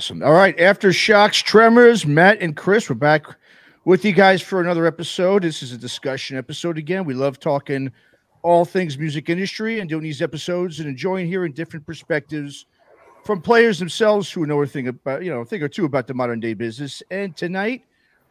[0.00, 0.22] Awesome.
[0.22, 0.56] All right.
[0.56, 3.26] Aftershocks, tremors, Matt and Chris, we're back
[3.84, 5.42] with you guys for another episode.
[5.42, 7.04] This is a discussion episode again.
[7.04, 7.92] We love talking
[8.40, 12.64] all things music industry and doing these episodes and enjoying hearing different perspectives
[13.24, 16.06] from players themselves who know a thing about, you know, a thing or two about
[16.06, 17.02] the modern day business.
[17.10, 17.84] And tonight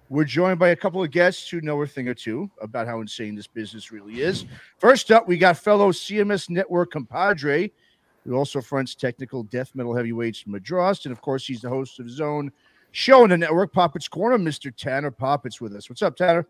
[0.10, 3.00] we're joined by a couple of guests who know a thing or two about how
[3.00, 4.46] insane this business really is.
[4.80, 7.72] First up, we got fellow CMS Network compadre,
[8.26, 11.06] who also fronts technical death metal heavyweights Madrost.
[11.06, 12.52] And of course, he's the host of his own
[12.92, 14.76] show on the network, Poppitt's Corner, Mr.
[14.76, 15.90] Tanner Poppitt's with us.
[15.90, 16.46] What's up, Tanner?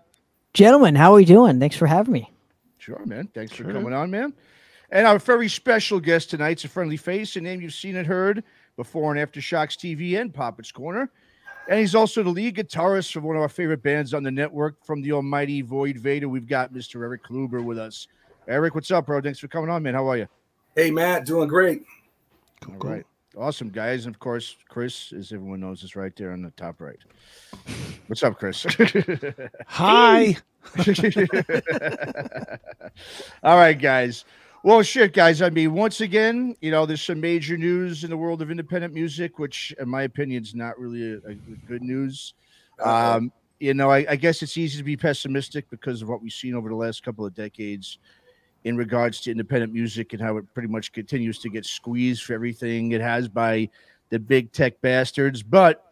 [0.53, 1.59] Gentlemen, how are we doing?
[1.59, 2.31] Thanks for having me.
[2.77, 3.27] Sure, man.
[3.33, 3.65] Thanks sure.
[3.65, 4.33] for coming on, man.
[4.91, 8.43] And our very special guest tonight's a friendly face, a name you've seen and heard
[8.75, 11.11] before on Aftershocks TV and Poppets Corner.
[11.67, 14.83] And he's also the lead guitarist for one of our favorite bands on the network
[14.83, 16.25] from the almighty Void Vator.
[16.25, 17.03] We've got Mr.
[17.03, 18.07] Erik Kluiber with us.
[18.47, 19.21] Erik, what's up, bro?
[19.21, 19.93] Thanks for coming on, man.
[19.93, 20.27] How are you?
[20.79, 21.25] Hey, Matt.
[21.25, 21.83] Doing great.
[22.61, 23.05] Cool, All right.
[23.37, 24.05] Awesome, guys.
[24.05, 26.99] And of course, Chris, as everyone knows, is right there on the top right.
[28.07, 28.65] What's up, Chris?
[29.67, 30.37] Hi.
[33.43, 34.23] All right, guys.
[34.63, 35.41] Well, shit, guys.
[35.41, 38.93] I mean, once again, you know, there's some major news in the world of independent
[38.93, 41.33] music, which, in my opinion, is not really a, a
[41.67, 42.35] good news.
[42.81, 46.31] Um, you know, I, I, guess it's easy to be pessimistic because of what we've
[46.31, 47.99] seen over the last couple of decades
[48.63, 52.33] in regards to independent music and how it pretty much continues to get squeezed for
[52.33, 53.69] everything it has by
[54.09, 55.41] the big tech bastards.
[55.43, 55.85] But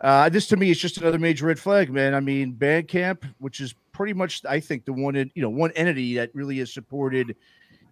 [0.00, 2.14] uh, this to me is just another major red flag, man.
[2.14, 6.14] I mean, Bandcamp, which is pretty much, I think, the one, you know, one entity
[6.16, 7.36] that really has supported–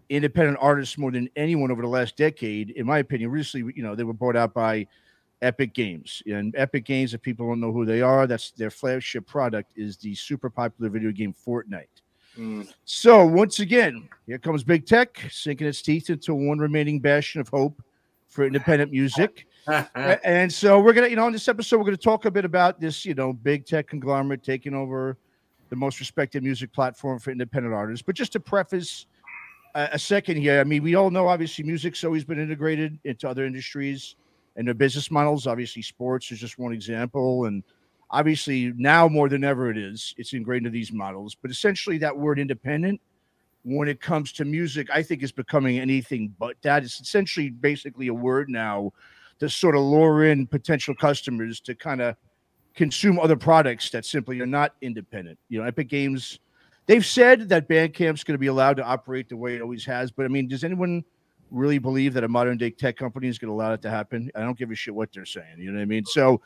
[0.09, 3.31] independent artists more than anyone over the last decade, in my opinion.
[3.31, 4.87] Recently, you know, they were bought out by
[5.43, 9.27] Epic Games, and Epic Games, if people don't know who they are, that's their flagship
[9.27, 11.96] product is the super popular video game Fortnite.
[12.37, 12.73] Mm.
[12.85, 17.49] So once again, here comes big tech sinking its teeth into one remaining bastion of
[17.49, 17.83] hope
[18.29, 19.47] for independent music.
[19.95, 22.81] and so we're gonna, you know, in this episode, we're gonna talk a bit about
[22.81, 25.17] this, you know, big tech conglomerate taking over
[25.71, 28.03] the most respected music platform for independent artists.
[28.03, 29.07] But just to preface
[29.77, 30.59] a second here.
[30.59, 34.17] I mean, we all know obviously music's always been integrated into other industries
[34.57, 35.47] and their business models.
[35.47, 37.63] Obviously, sports is just one example, and
[38.11, 41.37] obviously now more than ever it is it's ingrained into these models.
[41.41, 43.01] But essentially, that word independent,
[43.65, 46.85] when it comes to music, I think is becoming anything but that.
[46.85, 48.93] It's essentially basically a word now
[49.39, 52.17] to sort of lure in potential customers to kind of
[52.75, 55.39] consume other products that simply are not independent.
[55.49, 56.39] You know, Epic Games
[56.87, 60.13] They've said that Bandcamp's going to be allowed to operate the way it always has,
[60.13, 61.05] but I mean, does anyone
[61.51, 64.31] really believe that a modern day tech company is going to allow it to happen?
[64.37, 65.59] I don't give a shit what they're saying.
[65.59, 66.05] You know what I mean?
[66.05, 66.41] So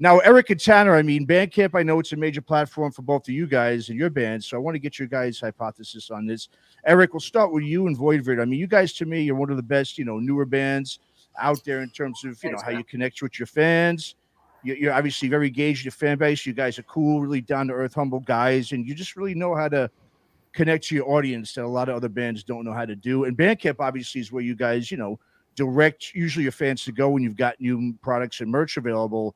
[0.00, 3.28] now, Erik and Tanner, I mean, Bandcamp, I know it's a major platform for both
[3.28, 4.42] of you guys and your band.
[4.42, 6.48] So I want to get your guys' hypothesis on this.
[6.84, 8.42] Erik, we'll start with you and Void Vator.
[8.42, 10.98] I mean, you guys, to me, are one of the best, you know, newer bands
[11.38, 14.16] out there in terms of, you know, how you connect with your fans
[14.62, 16.44] you're obviously very engaged in your fan base.
[16.44, 19.54] You guys are cool, really down to earth, humble guys, and you just really know
[19.54, 19.90] how to
[20.52, 23.24] connect to your audience that a lot of other bands don't know how to do.
[23.24, 25.18] And Bandcamp obviously is where you guys, you know,
[25.54, 29.34] direct usually your fans to go when you've got new products and merch available.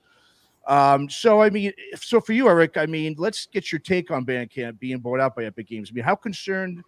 [0.67, 4.25] Um, so I mean, so for you, Erik, I mean, let's get your take on
[4.25, 5.91] Bandcamp being bought out by Epic Games.
[5.91, 6.83] I mean, how concerned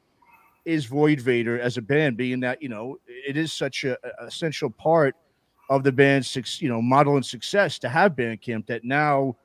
[0.65, 4.27] is Void Vator as a band, being that you know it is such a, a
[4.27, 5.15] essential part
[5.69, 9.37] of the band's you know model and success to have Bandcamp that now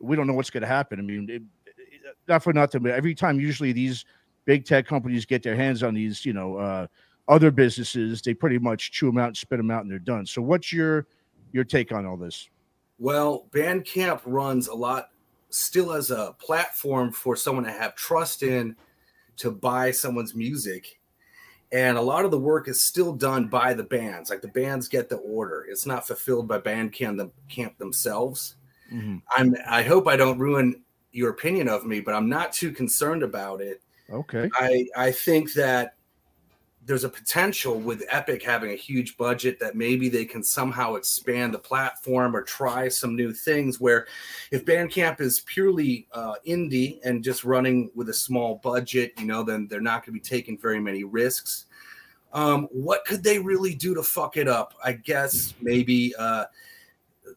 [0.00, 0.98] we don't know what's going to happen.
[0.98, 4.04] I mean, it, it, not for nothing, but every time usually these
[4.44, 6.86] big tech companies get their hands on these, you know, uh,
[7.28, 10.26] other businesses, they pretty much chew them out and spit them out, and they're done.
[10.26, 11.06] So, what's your
[11.52, 12.48] your take on all this?
[13.04, 15.10] Well, Bandcamp runs a lot
[15.50, 18.76] still as a platform for someone to have trust in
[19.36, 20.98] to buy someone's music.
[21.70, 24.30] And a lot of the work is still done by the bands.
[24.30, 25.66] Like the bands get the order.
[25.68, 28.54] It's not fulfilled by bandcamp the camp themselves.
[28.90, 29.16] Mm-hmm.
[29.36, 33.22] i'm i hope i don't ruin your opinion of me but i'm not too concerned
[33.22, 33.82] about it.
[34.10, 34.48] Okay.
[34.54, 35.96] I i think that
[36.86, 41.54] there's a potential with epic having a huge budget that maybe they can somehow expand
[41.54, 44.06] the platform or try some new things where
[44.50, 49.42] if bandcamp is purely uh, indie and just running with a small budget you know
[49.42, 51.66] then they're not going to be taking very many risks.
[52.32, 54.74] Um, what could they really do to fuck it up?
[54.84, 56.46] I guess maybe uh,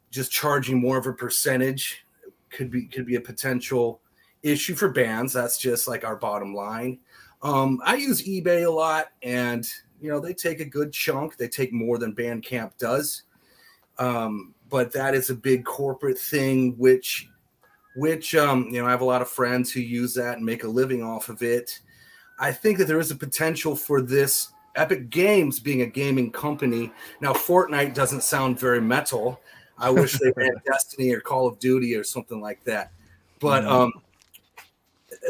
[0.09, 2.05] just charging more of a percentage
[2.49, 4.01] could be could be a potential
[4.41, 5.33] issue for bands.
[5.33, 6.99] That's just like our bottom line
[7.41, 9.67] um, I use eBay a lot, and
[10.01, 11.37] you know they take a good chunk.
[11.37, 13.23] They take more than Bandcamp does,
[13.99, 17.29] um, but that is a big corporate thing, which,
[17.95, 20.63] which um, you know I have a lot of friends who use that and make
[20.63, 21.79] a living off of it.
[22.39, 26.91] I think that there is a potential for this Epic Games being a gaming company.
[27.19, 29.41] Now, Fortnite doesn't sound very metal.
[29.77, 32.91] I wish they had Destiny or Call of Duty or something like that.
[33.39, 33.71] But mm-hmm.
[33.71, 33.93] um,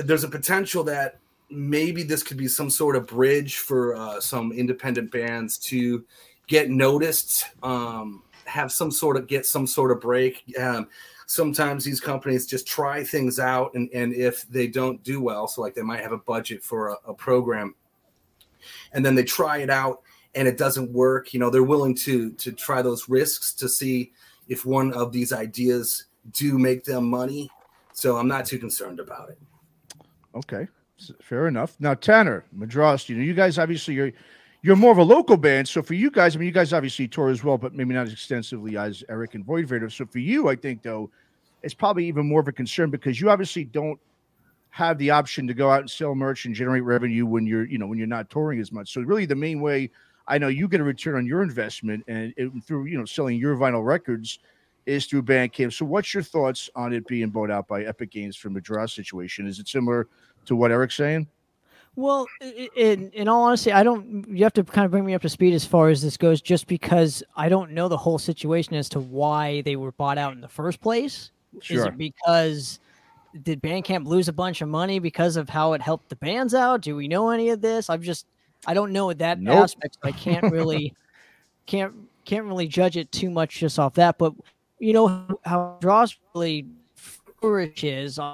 [0.03, 1.19] there's a potential that
[1.49, 6.05] maybe this could be some sort of bridge for uh, some independent bands to
[6.47, 10.43] get noticed, um, have some sort of get some sort of break.
[10.59, 10.87] Um,
[11.25, 15.61] sometimes these companies just try things out, and, and if they don't do well, so
[15.61, 17.75] like they might have a budget for a, a program,
[18.93, 20.01] and then they try it out
[20.35, 21.33] and it doesn't work.
[21.33, 24.13] You know, they're willing to to try those risks to see
[24.47, 27.49] if one of these ideas do make them money.
[27.93, 29.39] So I'm not too concerned about it.
[30.35, 30.67] Okay,
[31.21, 31.75] fair enough.
[31.79, 34.11] Now, Tanner Madrost, you know, you guys obviously you're
[34.61, 35.67] you're more of a local band.
[35.67, 38.07] So for you guys, I mean, you guys obviously tour as well, but maybe not
[38.07, 39.91] as extensively as Erik and Void Vator.
[39.91, 41.09] So for you, I think though,
[41.63, 43.99] it's probably even more of a concern because you obviously don't
[44.69, 47.77] have the option to go out and sell merch and generate revenue when you're, you
[47.77, 48.93] know, when you're not touring as much.
[48.93, 49.89] So really, the main way
[50.27, 52.33] I know you get a return on your investment and
[52.65, 54.39] through, you know, selling your vinyl records
[54.87, 55.73] is through Bandcamp.
[55.73, 59.45] So what's your thoughts on it being bought out by Epic Games for Madrost situation?
[59.45, 60.07] Is it similar
[60.45, 61.27] to what Erik's saying?
[61.95, 62.27] Well,
[62.75, 64.25] in in all honesty, I don't.
[64.29, 66.41] You have to kind of bring me up to speed as far as this goes,
[66.41, 70.33] just because I don't know the whole situation as to why they were bought out
[70.33, 71.31] in the first place.
[71.59, 71.79] Sure.
[71.79, 72.79] Is it because
[73.41, 76.81] did Bandcamp lose a bunch of money because of how it helped the bands out?
[76.81, 77.89] Do we know any of this?
[77.89, 78.27] I've just
[78.67, 79.63] I don't know that nope.
[79.63, 79.97] aspect.
[80.03, 80.93] I can't really
[81.65, 81.95] can't
[82.25, 84.19] can't really judge it too much just off that.
[84.19, 84.33] But
[84.79, 88.33] you know how draws really flourishes uh,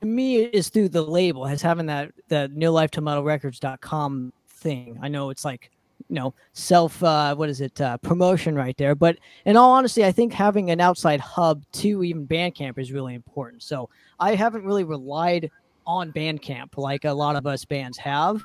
[0.00, 4.32] to me is through the label, has having that the new life to metal records.com
[4.48, 4.98] thing.
[5.00, 5.70] I know it's like
[6.08, 10.04] you know self uh, what is it uh, promotion right there but in all honesty
[10.04, 13.62] i think having an outside hub to even bandcamp is really important.
[13.62, 13.88] So
[14.20, 15.50] i haven't really relied
[15.86, 18.42] on bandcamp like a lot of us bands have.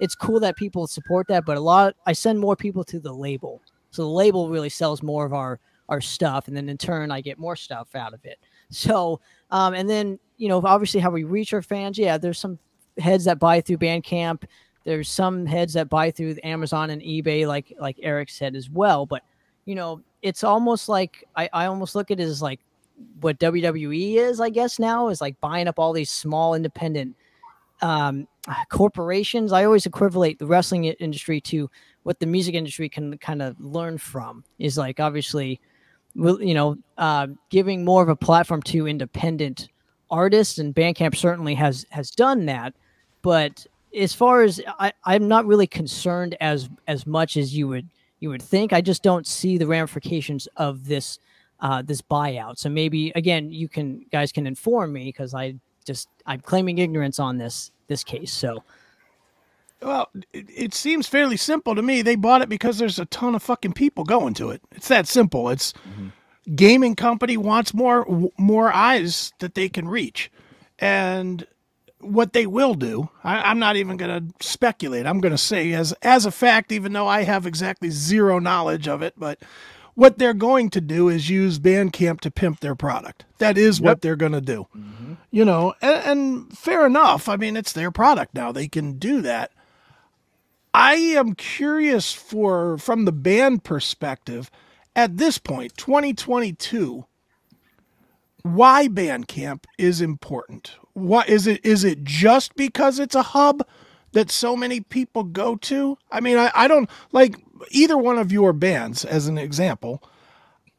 [0.00, 3.12] It's cool that people support that but a lot i send more people to the
[3.12, 3.62] label.
[3.90, 7.20] So the label really sells more of our our stuff and then in turn i
[7.20, 8.38] get more stuff out of it
[8.70, 9.20] so
[9.50, 12.58] um and then you know obviously how we reach our fans yeah there's some
[12.98, 14.42] heads that buy through bandcamp
[14.88, 19.04] there's some heads that buy through Amazon and eBay, like like Erik said as well.
[19.04, 19.22] But
[19.66, 22.60] you know, it's almost like I, I almost look at it as like
[23.20, 27.14] what WWE is, I guess now is like buying up all these small independent
[27.82, 28.26] um,
[28.70, 29.52] corporations.
[29.52, 31.70] I always equivalent the wrestling industry to
[32.04, 34.42] what the music industry can kind of learn from.
[34.58, 35.60] Is like obviously,
[36.18, 39.68] you know, uh, giving more of a platform to independent
[40.10, 42.74] artists, and Bandcamp certainly has has done that.
[43.22, 43.66] But
[43.96, 47.88] as far as I, I'm not really concerned as as much as you would
[48.20, 48.72] you would think.
[48.72, 51.18] I just don't see the ramifications of this
[51.60, 52.58] uh, this buyout.
[52.58, 55.54] So maybe again, you can guys can inform me because I
[55.84, 58.32] just I'm claiming ignorance on this this case.
[58.32, 58.62] So.
[59.80, 62.02] Well, it, it, seems fairly simple to me.
[62.02, 64.60] They bought it because there's a ton of fucking people going to it.
[64.72, 65.48] It's that simple.
[65.48, 66.08] It's mm-hmm.
[66.56, 70.32] gaming company wants more more eyes that they can reach,
[70.78, 71.46] and
[72.00, 75.06] what they will do, I, am not even going to speculate.
[75.06, 78.88] I'm going to say as as a fact, even though I have exactly zero knowledge
[78.88, 79.38] of it, but
[79.94, 83.24] what they're going to do is use Bandcamp to pimp their product.
[83.38, 83.84] That is yep.
[83.84, 84.68] what they're going to do.
[84.76, 85.14] Mm-hmm.
[85.32, 87.28] You know, and, and fair enough.
[87.28, 89.50] I mean, it's their product now; they can do that.
[90.78, 94.48] I am curious for from the band perspective
[94.94, 97.04] at this point, 2022
[98.42, 100.76] why Bandcamp is important.
[100.92, 101.64] What is it?
[101.64, 103.66] Is it just because it's a hub
[104.12, 105.98] that so many people go to?
[106.10, 107.34] I mean, I, I don't like
[107.70, 110.02] either one of your bands as an example.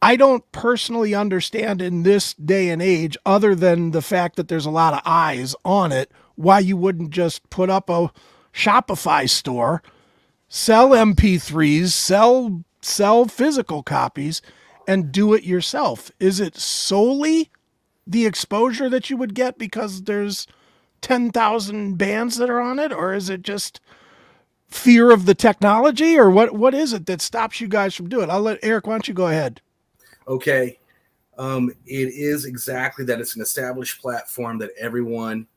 [0.01, 4.65] I don't personally understand in this day and age, other than the fact that there's
[4.65, 8.09] a lot of eyes on it, why you wouldn't just put up a
[8.53, 9.81] Shopify store,
[10.47, 14.41] sell MP3s, sell sell physical copies,
[14.87, 16.11] and do it yourself.
[16.19, 17.49] Is it solely
[18.07, 20.47] the exposure that you would get because there's
[21.01, 23.79] 10,000 bands that are on it or is it just
[24.67, 28.25] fear of the technology or what what is it that stops you guys from doing
[28.25, 28.31] it?
[28.31, 29.61] I'll let Erik why don't you go ahead.
[30.27, 30.79] Okay.
[31.37, 35.47] Um, it is exactly that it's an established platform that everyone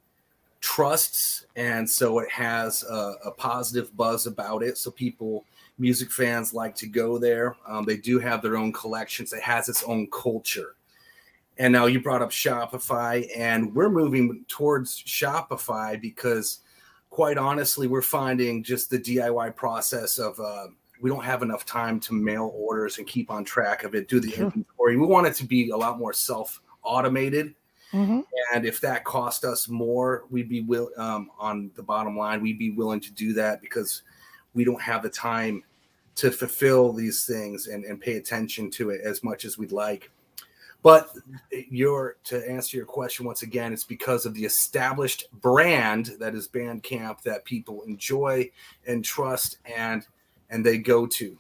[0.63, 5.45] trusts and so it has a, a positive buzz about it so people
[5.79, 9.69] music fans like to go there um, they do have their own collections it has
[9.69, 10.77] its own culture
[11.59, 16.61] and now you brought up Shopify, and we're moving towards Shopify because,
[17.11, 20.69] quite honestly, we're finding just the DIY process of uh,
[21.01, 24.19] we don't have enough time to mail orders and keep on track of it, do
[24.19, 24.45] the sure.
[24.45, 24.97] inventory.
[24.97, 27.55] We want it to be a lot more self automated.
[27.93, 28.21] Mm-hmm.
[28.55, 32.59] And if that cost us more, we'd be will um, on the bottom line, we'd
[32.59, 34.03] be willing to do that because
[34.55, 35.63] we don't have the time
[36.15, 40.11] to fulfill these things and, and pay attention to it as much as we'd like
[40.83, 41.11] But
[41.71, 46.49] your to answer your question once again, it's because of the established brand that is
[46.49, 48.51] Bandcamp that people enjoy
[48.87, 50.07] and trust and
[50.51, 51.37] and they go to.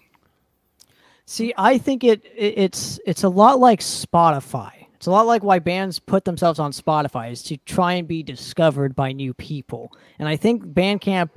[1.26, 4.81] See, I think it, it it's it's a lot like Spotify.
[5.02, 8.22] It's a lot like why bands put themselves on Spotify is to try and be
[8.22, 9.90] discovered by new people.
[10.20, 11.30] And I think Bandcamp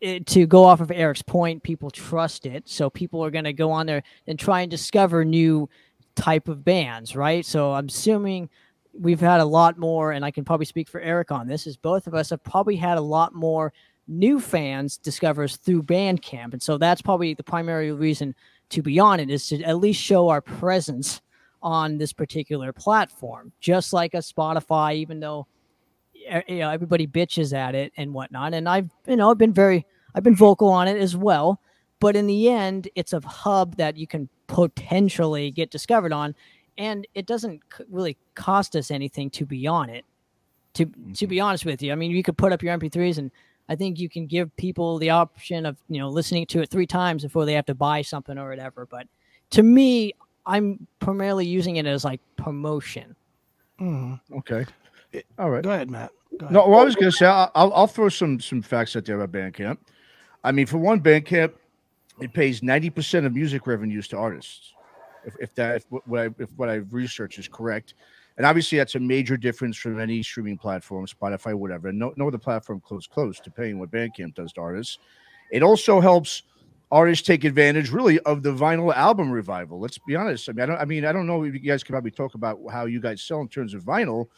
[0.00, 3.52] it, to go off of Erik's point, people trust it, so people are going to
[3.52, 5.68] go on there and try and discover new
[6.14, 7.44] type of bands, right?
[7.44, 8.48] So I'm assuming
[8.98, 11.66] we've had a lot more, and I can probably speak for Erik on this.
[11.66, 13.74] Is both of us have probably had a lot more
[14.08, 18.34] new fans discover us through Bandcamp, and so that's probably the primary reason
[18.70, 21.20] to be on it is to at least show our presence
[21.62, 25.46] on this particular platform, just like a Spotify, even though
[26.14, 28.54] you know everybody bitches at it and whatnot.
[28.54, 31.60] And I've you know I've been very I've been vocal on it as well.
[32.00, 36.34] But in the end, it's a hub that you can potentially get discovered on,
[36.76, 40.04] and it doesn't really cost us anything to be on it.
[40.74, 41.12] To mm-hmm.
[41.12, 43.30] to be honest with you, I mean, you could put up your MP3s, and
[43.68, 46.86] I think you can give people the option of you know listening to it three
[46.86, 48.86] times before they have to buy something or whatever.
[48.86, 49.06] But
[49.50, 50.14] to me,
[50.46, 53.14] I'm primarily using it as like promotion.
[53.80, 54.66] Mm, okay.
[55.38, 55.62] All right.
[55.62, 56.10] Go ahead, Matt.
[56.38, 56.52] Go ahead.
[56.52, 59.20] No, well, I was going to say I'll, I'll throw some some facts out there
[59.20, 59.78] about Bandcamp.
[60.44, 61.52] I mean, for one, Bandcamp
[62.20, 64.74] it pays ninety percent of music revenues to artists.
[65.24, 67.94] If, if that if what I if what I've researched is correct,
[68.36, 71.92] and obviously that's a major difference from any streaming platform, Spotify, whatever.
[71.92, 74.98] No no other platform close close to paying what Bandcamp does to artists.
[75.50, 76.44] It also helps
[76.92, 79.80] artists take advantage really of the vinyl album revival.
[79.80, 80.48] Let's be honest.
[80.48, 82.34] I mean, I don't I mean, I don't know if you guys can probably talk
[82.34, 84.28] about how you guys sell in terms of vinyl,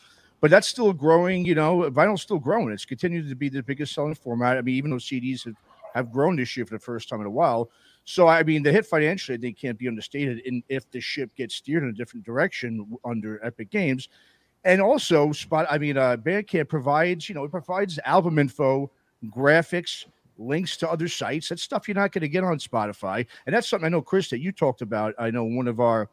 [0.40, 2.72] but that's still growing, you know, vinyl's still growing.
[2.72, 4.56] It's continued to be the biggest selling format.
[4.56, 5.56] I mean, even though CDs have,
[5.94, 7.70] have grown this year for the first time in a while.
[8.04, 10.38] So I mean, the hit financially, they can't be understated.
[10.40, 14.08] In if the ship gets steered in a different direction under Epic Games,
[14.64, 18.90] and also Spot, I mean, uh, Bandcamp provides, you know, it provides album info,
[19.26, 20.06] graphics,
[20.38, 21.48] links to other sites.
[21.48, 23.26] That's stuff you're not going to get on Spotify.
[23.46, 25.14] And that's something I know, Chris, that you talked about.
[25.18, 26.08] I know one of our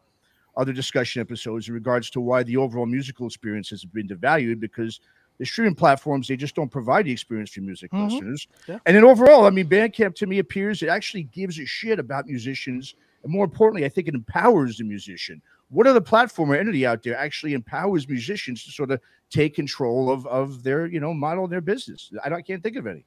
[0.58, 5.00] other discussion episodes in regards to why the overall musical experience has been devalued because
[5.38, 8.06] the streaming platforms they just don't provide the experience for music mm-hmm.
[8.06, 8.48] listeners.
[8.68, 8.80] Yeah.
[8.86, 12.28] And then overall, I mean, Bandcamp to me appears it actually gives a shit about
[12.28, 15.42] musicians, and more importantly, I think it empowers the musician.
[15.70, 19.00] What other platform or entity out there actually empowers musicians to sort of
[19.30, 22.12] take control of of their you know model their business?
[22.24, 23.06] I, I can't think of any.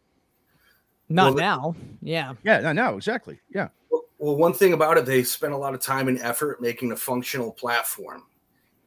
[1.09, 1.77] Not well, now.
[2.03, 2.35] Yeah.
[2.45, 2.97] Yeah, not now.
[2.97, 3.39] Exactly.
[3.51, 3.69] Yeah.
[3.91, 6.93] Well, well, one thing about it, they spent a lot of time and effort making
[6.93, 8.25] a functional platform.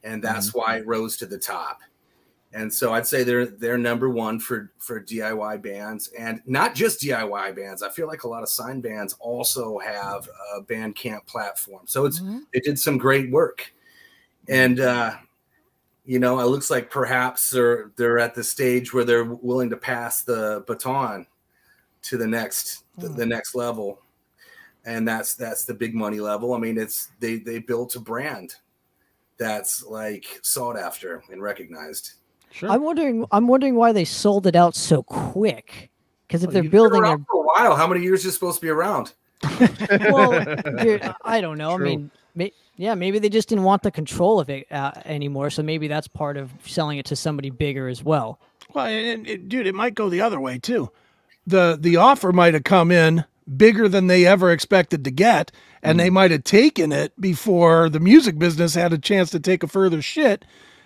[0.04, 0.60] And that's mm-hmm.
[0.60, 1.80] why it rose to the top.
[2.54, 7.02] And so I'd say they're they're number one for for DIY bands and not just
[7.02, 7.84] DIY bands.
[7.84, 11.84] I feel like a lot of sign bands also have a Bandcamp platform.
[11.86, 12.40] So it's mm-hmm.
[12.54, 13.72] they did some great work.
[14.48, 15.18] And uh
[16.06, 19.78] you know, it looks like perhaps they're they're at the stage where they're willing to
[19.78, 21.28] pass the baton
[22.04, 23.30] to the next the, the hmm.
[23.30, 24.00] next level.
[24.86, 26.54] And that's that's the big money level.
[26.54, 28.56] I mean it's they they built a brand
[29.38, 32.14] that's like sought after and recognized.
[32.50, 32.70] Sure.
[32.70, 35.90] i'm wondering i'm wondering why they sold it out so quick.
[36.28, 37.76] Because if well, they're building a for a while.
[37.76, 39.14] How many years is supposed to be around?
[40.10, 41.78] Well i don't know.
[41.78, 41.86] True.
[41.86, 45.50] i mean may, yeah maybe they just didn't want the control of it uh, anymore.
[45.50, 48.40] So maybe that's part of selling it to somebody bigger as well.
[48.74, 50.90] Well and, and, dude it might go the other way too
[51.48, 53.26] the the offer might have come in
[53.56, 55.52] bigger than they ever expected to get
[55.82, 56.04] and mm.
[56.04, 59.68] they might have taken it before the music business had a chance to take a
[59.68, 60.44] further shit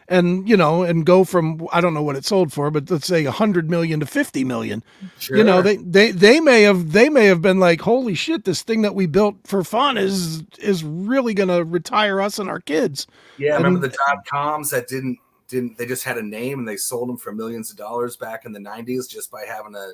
[0.08, 3.08] and you know and go from i don't know what it sold for but let's
[3.08, 4.84] say 100 million to 50 million
[5.18, 5.38] sure.
[5.38, 8.62] you know they, they they may have they may have been like holy shit this
[8.62, 12.60] thing that we built for fun is is really going to retire us and our
[12.60, 13.08] kids
[13.40, 16.68] yeah and, remember the dot coms that didn't didn't they just had a name and
[16.68, 19.92] they sold them for millions of dollars back in the 90s just by having a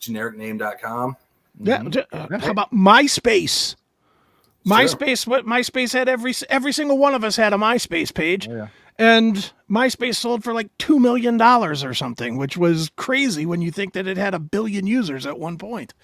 [0.00, 1.16] genericname.com.
[1.60, 1.78] Yeah.
[1.78, 2.34] Mm-hmm.
[2.34, 3.74] Uh, how about MySpace?
[4.66, 8.48] MySpace, what MySpace had every every single one of us had a MySpace page.
[8.48, 8.68] Oh, yeah.
[8.98, 13.70] And MySpace sold for like two million dollars or something, which was crazy when you
[13.70, 15.94] think that it had a billion users at one point.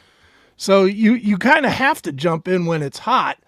[0.57, 3.39] So you you kind of have to jump in when it's hot.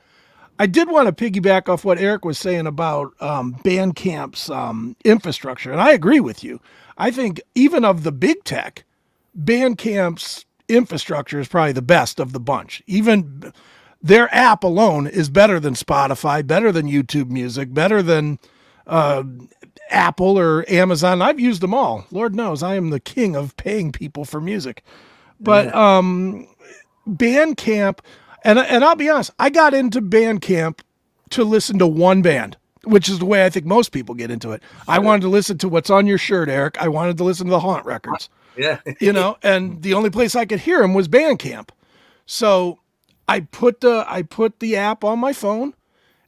[0.59, 5.71] I did want to piggyback off what Erik was saying about um, Bandcamp's um, infrastructure,
[5.71, 6.61] and I agree with you.
[6.97, 8.85] I think even of the big tech,
[9.38, 12.83] Bandcamp's infrastructure is probably the best of the bunch.
[12.87, 13.52] Even
[14.02, 18.38] their app alone is better than Spotify, better than YouTube Music, better than
[18.87, 19.23] uh,
[19.90, 21.23] Apple or Amazon.
[21.23, 22.07] I've used them all.
[22.11, 24.83] Lord knows I am the king of paying people for music.
[25.40, 26.47] But um,
[27.09, 28.00] Bandcamp,
[28.45, 30.81] and and I'll be honest, I got into Bandcamp
[31.31, 32.57] to listen to one band.
[32.85, 34.62] which is the way I think most people get into it.
[34.88, 36.81] I wanted to listen to what's on your shirt, Erik.
[36.81, 38.28] I wanted to listen to the Haunt records.
[38.57, 38.81] Yeah.
[39.01, 41.69] you know, and the only place I could hear him was Bandcamp.
[42.27, 42.81] So
[43.29, 45.75] I put the I put the app on my phone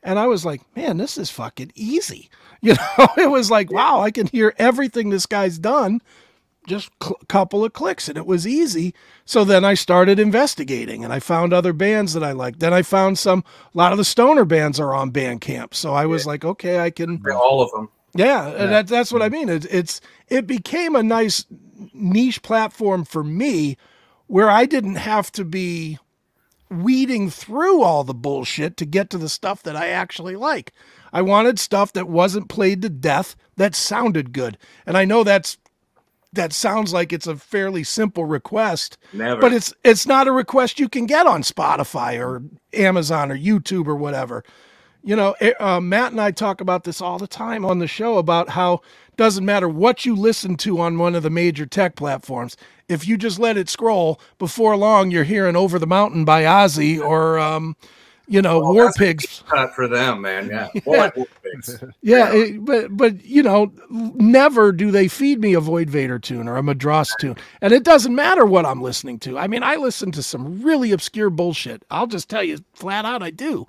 [0.03, 2.31] and I was like, man, this is fucking easy.
[2.61, 6.01] You know, it was like, wow, I can hear everything this guy's done
[6.69, 8.95] just a cl- couple of clicks and it was easy.
[9.25, 12.61] So then I started investigating and I found other bands that I liked.
[12.61, 13.43] Then I found some,
[13.75, 15.75] a lot of the stoner bands are on Bandcamp.
[15.75, 16.29] So I was yeah.
[16.29, 17.23] like, okay, I can.
[17.33, 17.89] All of them.
[18.15, 18.67] Yeah, yeah.
[18.67, 19.33] That, that's what I mm.
[19.33, 19.49] mean.
[19.49, 21.45] It, it's, it became a nice
[21.93, 23.77] niche platform for me
[24.27, 25.99] where I didn't have to be
[26.71, 30.73] weeding through all the bullshit to get to the stuff that I actually like.
[31.13, 34.59] I wanted stuff that wasn't played to death that sounded good.
[34.87, 35.59] And I know that's
[36.33, 38.99] that sounds like it's a fairly simple request.
[39.13, 39.41] Never.
[39.41, 42.43] But it's it's not a request you can get on Spotify or
[42.75, 44.45] Amazon or YouTube or whatever.
[45.03, 48.19] You know, uh, Matt and I talk about this all the time on the show
[48.19, 48.83] about how
[49.19, 52.57] doesn't matter what you listen to on one of the major tech platforms.
[52.89, 56.99] If you just let it scroll, before long you're hearing "Over the Mountain" by Ozzy
[56.99, 57.77] or, um,
[58.29, 59.43] you know, well, War Pigs.
[59.75, 60.49] for them, man.
[60.49, 61.11] Yeah, yeah.
[62.01, 66.47] yeah it, but but you know, never do they feed me a Void Vator tune
[66.47, 69.37] or a Madrost tune, and it doesn't matter what I'm listening to.
[69.37, 71.83] I mean, I listen to some really obscure bullshit.
[71.91, 73.67] I'll just tell you flat out, I do,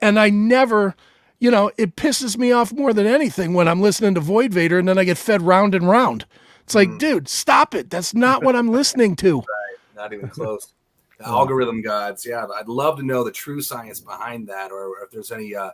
[0.00, 0.94] and I never
[1.38, 4.78] you know, it pisses me off more than anything when I'm listening to Void Vator
[4.78, 6.26] and then I get fed round and round.
[6.62, 6.98] It's like, mm.
[6.98, 7.90] dude, stop it.
[7.90, 9.42] That's not what I'm listening to.
[9.96, 9.96] Right.
[9.96, 10.72] Not even close.
[11.18, 12.26] The algorithm gods.
[12.26, 12.46] Yeah.
[12.56, 15.70] I'd love to know the true science behind that or if there's any uh,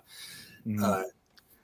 [0.67, 0.83] mm.
[0.83, 1.05] uh,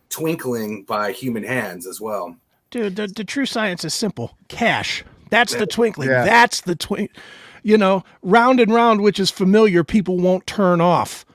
[0.08, 2.36] twinkling by human hands as well.
[2.70, 5.04] Dude, the, the true science is simple cash.
[5.30, 6.08] That's the twinkling.
[6.08, 6.24] Yeah.
[6.24, 7.10] That's the twink.
[7.62, 11.26] You know, round and round, which is familiar, people won't turn off.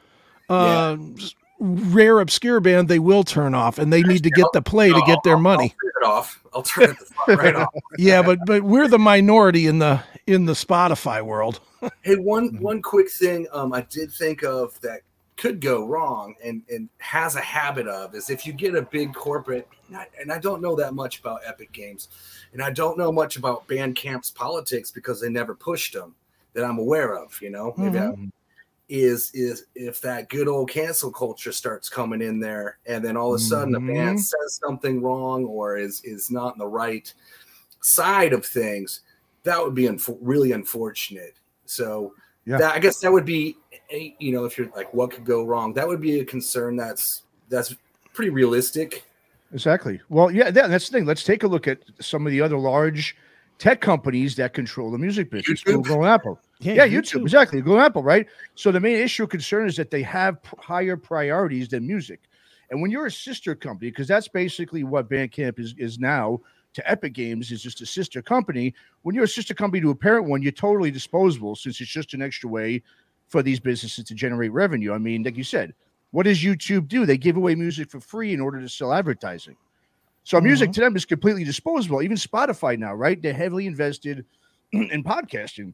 [0.49, 1.27] Uh, yeah
[1.61, 5.01] rare obscure band they will turn off and they need to get the play to
[5.05, 6.43] get their money I'll, turn it off.
[6.53, 6.97] I'll turn it
[7.37, 7.69] right off.
[7.99, 11.59] Yeah but but we're the minority in the in the spotify world.
[12.01, 12.63] Hey one mm-hmm.
[12.63, 15.01] one quick thing um i did think of that
[15.35, 19.15] could go wrong and and has a habit of is if you get a big
[19.15, 19.67] corporate
[20.19, 22.09] and i don't know that much about epic games
[22.53, 26.13] and i don't know much about bandcamp's politics because they never pushed them
[26.53, 27.73] that i'm aware of you know?
[27.77, 28.25] Maybe mm-hmm
[28.91, 33.33] is is if that good old cancel culture starts coming in there and then all
[33.33, 33.89] of a sudden mm-hmm.
[33.89, 37.13] a band says something wrong or is is not in the right
[37.79, 39.01] side of things
[39.43, 39.89] that would be
[40.21, 41.35] really unfortunate.
[41.65, 42.13] So
[42.45, 42.57] yeah.
[42.57, 43.55] that i guess that would be
[43.91, 45.73] you know if you're like what could go wrong?
[45.73, 47.75] That would be a concern that's that's
[48.13, 49.05] pretty realistic.
[49.53, 50.01] Exactly.
[50.09, 51.05] Well yeah that's the thing.
[51.05, 53.15] Let's take a look at some of the other large
[53.57, 55.63] tech companies that control the music business.
[55.63, 57.19] Google and apple yeah, yeah YouTube.
[57.19, 57.21] YouTube.
[57.23, 57.61] exactly.
[57.61, 58.27] Google Apple, right?
[58.55, 62.21] So the main issue concern is that they have higher priorities than music.
[62.69, 66.39] And when you're a sister company, because that's basically what Bandcamp is is now
[66.73, 68.73] to Epic Games is just a sister company.
[69.01, 72.13] When you're a sister company to a parent one, you're totally disposable since it's just
[72.13, 72.81] an extra way
[73.27, 74.93] for these businesses to generate revenue.
[74.93, 75.73] I mean, like you said,
[76.11, 77.05] what does YouTube do?
[77.05, 79.57] They give away music for free in order to sell advertising.
[80.23, 80.47] So mm-hmm.
[80.47, 82.01] music to them is completely disposable.
[82.01, 83.21] Even Spotify now, right?
[83.21, 84.25] They're heavily invested
[84.71, 85.73] in podcasting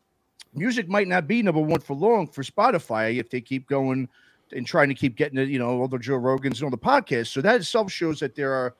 [0.58, 4.10] music might not be number one for long for Spotify if they keep going
[4.52, 6.78] and trying to keep getting it, you know, all the Joe Rogans and all the
[6.78, 7.28] podcasts.
[7.28, 8.76] So that itself shows that there are,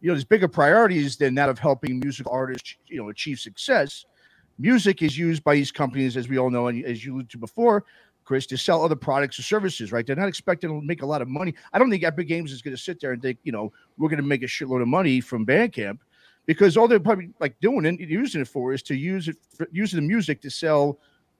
[0.00, 4.04] you know, there's bigger priorities than that of helping music artists, you know, achieve success.
[4.58, 7.38] Music is used by these companies, as we all know, and as you alluded to
[7.38, 7.84] before,
[8.24, 10.06] Chris, to sell other products or services, right?
[10.06, 11.54] They're not expecting to make a lot of money.
[11.72, 14.08] I don't think Epic Games is going to sit there and think, you know, we're
[14.08, 15.98] going to make a shitload of money from Bandcamp
[16.46, 19.68] because all they're probably like doing and using it for is to use it, for,
[19.70, 20.98] using the music to sell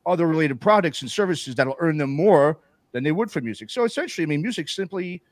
[0.08, 2.58] other related products and services that'll earn them more
[2.92, 3.70] than they would for music.
[3.70, 5.22] So essentially, I mean, music simply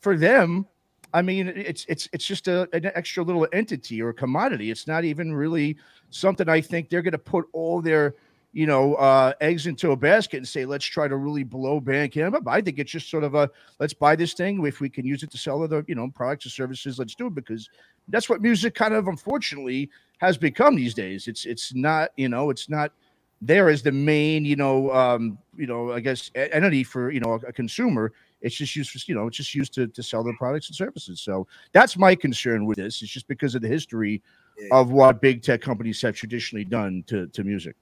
[0.00, 0.66] for them,
[1.14, 4.70] I mean, it's it's it's just a, an extra little entity or commodity.
[4.70, 5.76] It's not even really
[6.10, 8.14] something I think they're going to put all their
[8.52, 12.34] you know uh, eggs into a basket and say let's try to really blow Bandcamp
[12.34, 12.46] up.
[12.46, 15.22] I think it's just sort of a let's buy this thing if we can use
[15.22, 16.98] it to sell other you know products or services.
[16.98, 17.70] Let's do it because
[18.08, 21.26] that's what music kind of unfortunately has become these days.
[21.26, 22.92] It's it's not you know it's not
[23.40, 27.34] there as the main, you know, um, you know, I guess entity for you know
[27.34, 28.12] a, a, consumer.
[28.40, 30.76] It's just used for you know, it's just used to to sell their products and
[30.76, 31.20] services.
[31.20, 33.02] So that's my concern with this.
[33.02, 34.22] It's just because of the history
[34.58, 34.68] yeah.
[34.72, 37.76] of what big tech companies have traditionally done to to music.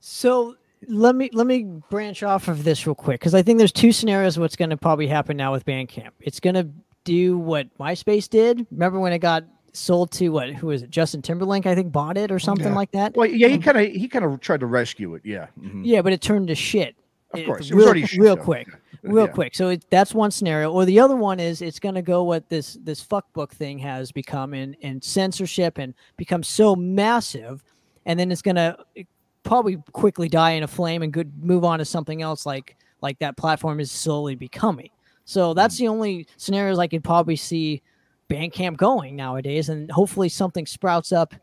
[0.00, 3.72] So let me let me branch off of this real quick because I think there's
[3.72, 4.38] two scenarios.
[4.38, 6.10] What's going to probably happen now with Bandcamp?
[6.20, 6.68] It's going to
[7.04, 8.66] do what MySpace did.
[8.70, 9.44] Remember when it got
[9.78, 10.50] sold to what?
[10.54, 10.90] Who is it?
[10.90, 12.74] Justin Timberlake, I think, bought it or something yeah.
[12.74, 13.14] like that.
[13.16, 15.22] Well, yeah, he kind of he kind of tried to rescue it.
[15.24, 15.84] Yeah, mm-hmm.
[15.84, 16.96] yeah, but it turned to shit.
[17.34, 18.68] Of course, it, real, real quick,
[19.02, 19.32] real yeah.
[19.32, 19.54] quick.
[19.54, 20.72] So it, that's one scenario.
[20.72, 23.78] Or the other one is it's going to go what this this fuck book thing
[23.78, 27.62] has become in in censorship and become so massive,
[28.06, 28.76] and then it's going to
[29.42, 33.18] probably quickly die in a flame and could move on to something else like like
[33.18, 34.90] that platform is slowly becoming.
[35.24, 35.80] So that's mm.
[35.80, 37.82] the only scenarios I could probably see
[38.28, 41.34] Bandcamp going nowadays, and hopefully something sprouts up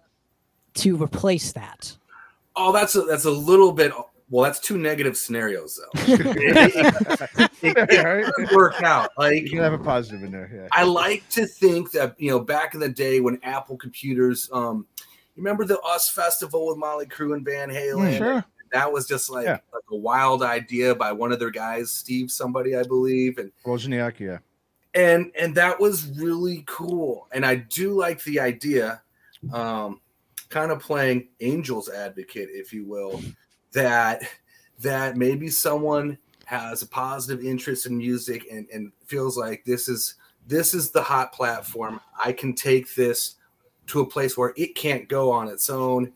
[0.75, 1.95] to replace that.
[2.55, 3.91] Oh, that's a, that's a little bit.
[4.29, 6.01] Well, that's two negative scenarios though.
[6.13, 9.11] it, it, it work out.
[9.17, 10.49] Like you can have a positive in there.
[10.53, 10.67] Yeah.
[10.71, 14.87] I like to think that you know back in the day when Apple computers, um,
[15.35, 18.11] remember the US Festival with Mötley Crüe and Van Halen?
[18.11, 18.45] Yeah, sure.
[18.71, 19.59] That was just like, yeah.
[19.71, 24.19] like a wild idea by one of their guys, Steve somebody, I believe, and Wozniak,
[24.19, 24.39] yeah.
[24.95, 27.27] And and that was really cool.
[27.31, 29.01] And I do like the idea.
[29.53, 29.99] Um,
[30.49, 33.21] kind of playing angel's advocate, if you will,
[33.73, 34.23] that
[34.79, 40.15] that maybe someone has a positive interest in music and, and feels like this is
[40.47, 41.99] this is the hot platform.
[42.23, 43.35] I can take this
[43.87, 46.11] to a place where it can't go on its own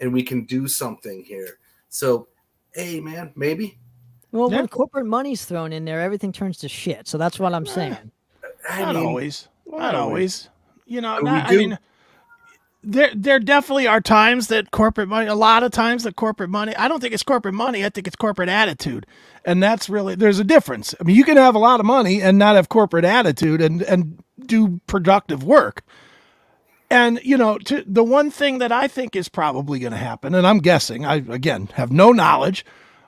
[0.00, 1.58] and we can do something here.
[1.88, 2.28] So,
[2.72, 3.78] hey man, maybe.
[4.32, 4.58] Well, yeah.
[4.58, 7.06] when corporate money's thrown in there, everything turns to shit.
[7.06, 8.10] So that's what I'm saying.
[8.68, 9.48] I not mean, always.
[9.66, 10.48] Not always.
[10.86, 11.78] You know, not, I mean
[12.84, 16.76] there there definitely are times that corporate money a lot of times that corporate money
[16.76, 19.06] i don't think it's corporate money i think it's corporate attitude.
[19.46, 20.94] And that's really there's a difference.
[21.00, 23.82] I mean you can have a lot of money and not have corporate attitude and
[23.82, 25.82] and do productive work.
[26.90, 30.34] And you know to, the one thing that i think is probably going to happen
[30.34, 32.64] and i'm guessing i again have no knowledge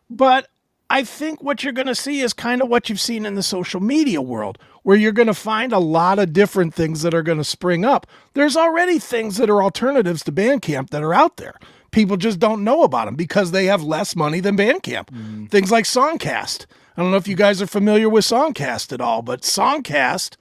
[0.09, 0.49] but
[0.89, 3.43] I think what you're going to see is kind of what you've seen in the
[3.43, 7.25] social media world, where you're going to find a lot of different things that are
[7.25, 8.07] going to spring up.
[8.35, 11.57] There's already things that are alternatives to Bandcamp that are out there.
[11.91, 15.07] People just don't know about them because they have less money than Bandcamp.
[15.09, 15.51] Mm.
[15.51, 16.67] Things like Songcast.
[16.97, 20.37] I don't know if you guys are familiar with Songcast at all, but Songcast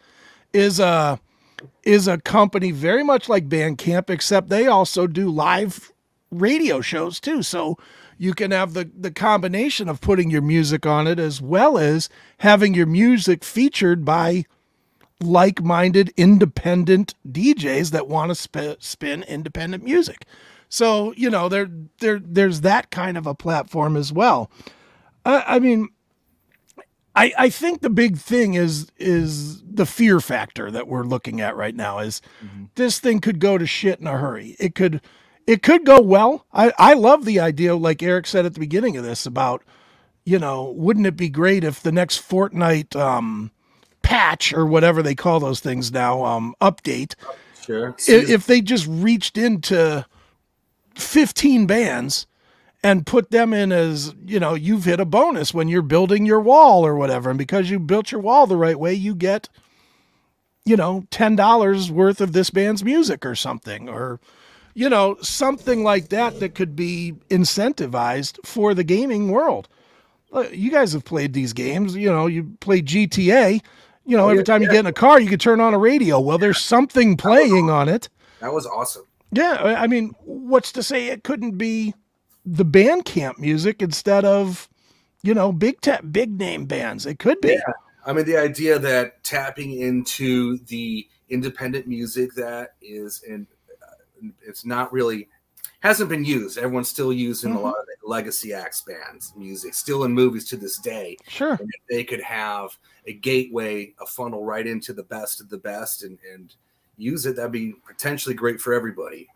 [0.54, 1.20] is a
[1.82, 5.92] is a company very much like Bandcamp, except they also do live
[6.30, 7.42] radio shows too.
[7.42, 7.80] So
[8.18, 12.10] you can have the, the combination of putting your music on it as well as
[12.40, 14.46] having your music featured by
[15.22, 20.26] like minded independent DJs that want to sp- spin independent music.
[20.70, 24.50] So, you know, there, there, there's that kind of a platform as well.
[25.24, 25.90] Uh, I mean,
[27.16, 31.56] I, I think the big thing is is the fear factor that we're looking at
[31.56, 32.66] right now is mm-hmm.
[32.76, 34.56] this thing could go to shit in a hurry.
[34.60, 35.02] It could
[35.48, 36.46] it could go well.
[36.54, 39.64] I, I love the idea, like Erik said at the beginning of this, about,
[40.26, 43.52] you know, wouldn't it be great if the next Fortnite um,
[44.02, 47.16] patch or whatever they call those things now, um, update,
[47.64, 47.96] sure.
[48.08, 50.06] if, if they just reached into
[50.96, 52.26] 15 bands
[52.84, 56.40] and put them in as, you know, you've hit a bonus when you're building your
[56.40, 57.30] wall or whatever.
[57.30, 59.50] And because you built your wall the right way, you get,
[60.66, 64.20] you know, $10 worth of this band's music or something, or,
[64.76, 69.68] you know, something like that that could be incentivized for the gaming world.
[70.32, 71.96] Uh, you guys have played these games.
[71.96, 73.62] You know, you play GTA.
[74.06, 75.78] You know, oh, every time you get in a car, you could turn on a
[75.78, 76.20] radio.
[76.20, 78.10] Well, there's something playing on it.
[78.42, 79.06] That was awesome.
[79.32, 81.96] Yeah, I mean, what's to say it couldn't be
[82.46, 84.70] the Bandcamp music instead of,
[85.24, 87.06] you know, big ta- big name bands?
[87.06, 87.54] It could be.
[87.54, 87.74] Yeah.
[88.06, 93.48] I mean, the idea that tapping into the independent music that is in
[94.42, 95.28] it's not really
[95.80, 96.58] hasn't been used.
[96.58, 97.60] Everyone's still using mm-hmm.
[97.60, 101.18] a lot of legacy acts bands music, still in movies to this day.
[101.28, 101.60] Sure,
[101.90, 106.18] they could have a gateway, a funnel right into the best of the best, and
[106.34, 106.56] and
[106.98, 107.36] use it.
[107.36, 109.28] That'd be potentially great for everybody.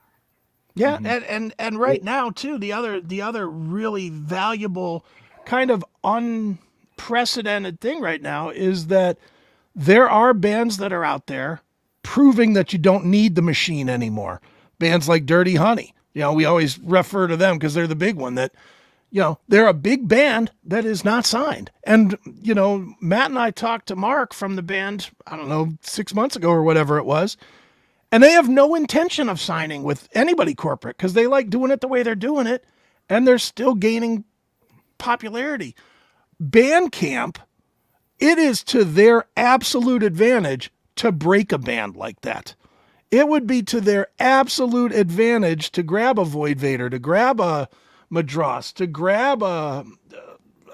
[0.75, 1.05] Yeah, mm-hmm.
[1.05, 5.05] and and and right now too, the other the other really valuable
[5.45, 9.17] kind of unprecedented thing right now is that
[9.75, 11.61] there are bands that are out there
[12.03, 14.41] proving that you don't need the machine anymore
[14.79, 15.93] bands like Dirty Honey.
[16.13, 18.53] You know, we always refer to them because they're the big one that,
[19.11, 21.71] you know, they're a big band that is not signed.
[21.83, 25.73] And, you know, Matt and I talked to Mark from the band, I don't know,
[25.81, 27.37] six months ago or whatever it was.
[28.11, 31.81] And they have no intention of signing with anybody corporate because they like doing it
[31.81, 32.65] the way they're doing it
[33.07, 34.23] and they're still gaining
[34.97, 35.75] popularity.
[36.41, 37.37] Bandcamp,
[38.17, 42.55] it is to their absolute advantage to break a band like that
[43.11, 47.67] it would be to their absolute advantage to grab a Void Vator, to grab a
[48.11, 49.83] Madrost, to grab a, uh,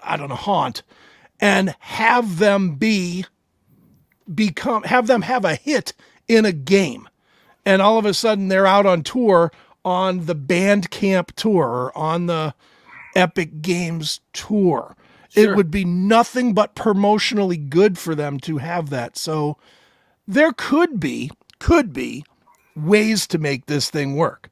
[0.04, 0.84] I don't know, Haunt,
[1.40, 3.26] and have them be,
[4.34, 5.94] become, have them have a hit
[6.28, 7.08] in a game.
[7.66, 9.52] And all of a sudden they're out on tour
[9.84, 12.54] on the Bandcamp tour or on the
[13.16, 14.96] Epic Games tour.
[15.30, 15.52] Sure.
[15.52, 19.18] It would be nothing but promotionally good for them to have that.
[19.18, 19.58] So
[20.28, 22.24] there could be, could be
[22.76, 24.50] ways to make this thing work.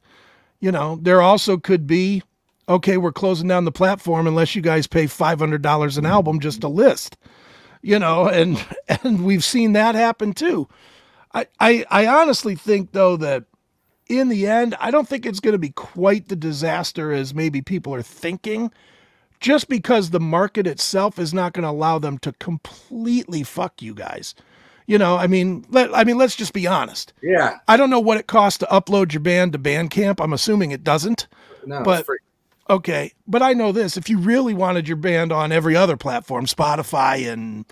[0.60, 2.24] You know, there also could be,
[2.70, 6.68] okay, we're closing down the platform unless you guys pay $500 an album just to
[6.68, 7.18] list,
[7.82, 8.64] you know, and,
[9.04, 10.68] and we've seen that happen too.
[11.34, 13.46] I, I, I honestly think though that
[14.08, 17.62] in the end, I don't think it's going to be quite the disaster as maybe
[17.62, 18.72] people are thinking
[19.40, 23.94] just because the market itself is not going to allow them to completely fuck you
[23.94, 24.36] guys.
[24.86, 27.14] You know, I mean, let I mean, let's just be honest.
[27.22, 27.60] Yeah.
[27.68, 30.22] I don't know what it costs to upload your band to Bandcamp.
[30.22, 31.28] I'm assuming it doesn't.
[31.66, 32.06] No, but
[32.70, 36.46] okay, but I know this: if you really wanted your band on every other platform,
[36.46, 37.66] Spotify and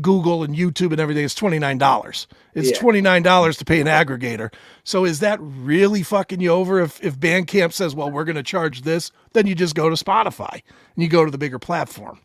[0.00, 2.26] Google and YouTube and everything, it's twenty nine dollars.
[2.54, 2.78] It's yeah.
[2.78, 4.52] twenty nine dollars to pay an aggregator.
[4.84, 6.80] So is that really fucking you over?
[6.80, 10.02] If if Bandcamp says, "Well, we're going to charge this," then you just go to
[10.02, 12.20] Spotify and you go to the bigger platform.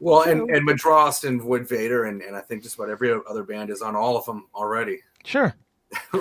[0.00, 3.42] Well, and, and Madrost and Void Vator, and, and I think just about every other
[3.42, 5.00] band is on all of them already.
[5.24, 5.54] Sure.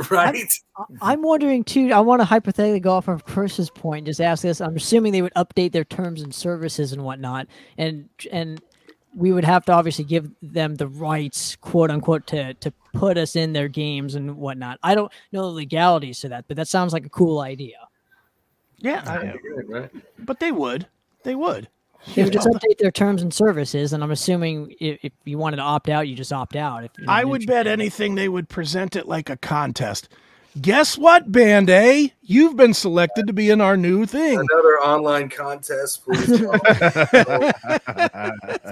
[0.10, 0.52] right.
[0.76, 1.94] I'm, I'm, wondering too.
[1.94, 4.06] I want to hypothetically go off of Chris's point.
[4.06, 4.60] Just ask this.
[4.60, 8.62] I'm assuming they would update their terms and services and whatnot, and and
[9.16, 13.36] we would have to obviously give them the rights, quote unquote, to to put us
[13.36, 14.80] in their games and whatnot.
[14.84, 17.78] I don't know the legalities to that, but that sounds like a cool idea.
[18.80, 19.36] Yeah, I,
[19.68, 19.92] right?
[20.20, 20.88] but they would.
[21.24, 21.68] They would.
[22.16, 25.58] They would just update their terms and services, and I'm assuming if, if you wanted
[25.58, 26.84] to opt out, you just opt out.
[26.84, 30.10] If I would bet anything they would present it like a contest.
[30.62, 32.12] Guess what, Band A?
[32.24, 34.40] You've been selected to be in our new thing.
[34.40, 36.28] Another online contest, please.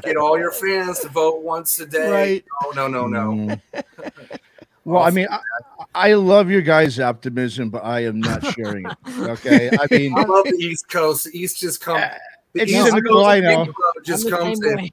[0.04, 2.10] Get all your fans to vote once a day.
[2.10, 2.44] Right.
[2.64, 3.32] Oh, no, no, no.
[3.34, 3.62] Mm.
[4.86, 5.40] Well, I mean, I,
[5.96, 8.98] I, love your guys' optimism, but I am not sharing it.
[9.18, 11.26] Okay, I mean, I love the East Coast.
[11.26, 12.00] The East just come.
[12.56, 13.74] It's cynical, I know.
[14.04, 14.90] Just comes in.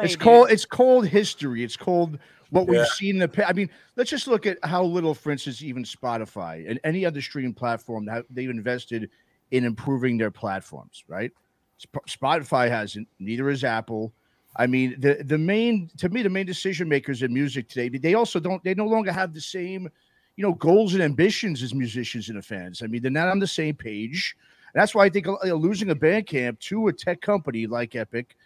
[0.00, 1.64] it's called it's called history.
[1.64, 2.18] It's called
[2.50, 2.80] what yeah.
[2.80, 3.50] we've seen in the past.
[3.50, 7.20] I mean, let's just look at how little, for instance, even Spotify and any other
[7.20, 9.10] streaming platform that they've invested
[9.50, 11.04] in improving their platforms.
[11.08, 11.32] Right?
[12.08, 13.08] Spotify hasn't.
[13.18, 14.12] Neither is Apple.
[14.56, 18.14] I mean, the the main to me, the main decision makers in music today, they
[18.14, 18.62] also don't.
[18.64, 19.88] They no longer have the same,
[20.36, 22.82] you know, goals and ambitions as musicians and the fans.
[22.82, 24.36] I mean, they're not on the same page.
[24.78, 28.36] That's why I think losing a Bandcamp to a tech company like Epic,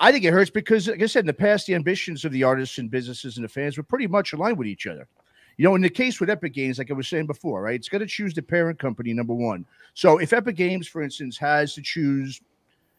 [0.00, 2.42] I think it hurts because, like I said, in the past, the ambitions of the
[2.42, 5.06] artists and businesses and the fans were pretty much aligned with each other.
[5.56, 7.88] You know, in the case with Epic Games, like I was saying before, right, it's
[7.88, 9.64] going to choose the parent company, number one.
[9.94, 12.40] So if Epic Games, for instance, has to choose,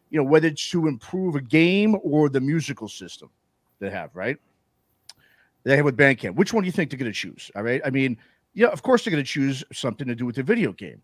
[0.10, 3.30] you know, whether it's to improve a game or the musical system
[3.80, 4.38] they have, right?
[5.65, 6.36] They have with Bandcamp.
[6.36, 7.52] Which one do you think they're going to choose?
[7.58, 7.82] All right.
[7.84, 8.15] I mean,
[8.54, 11.02] yeah, of course they're going to choose something to do with the video game.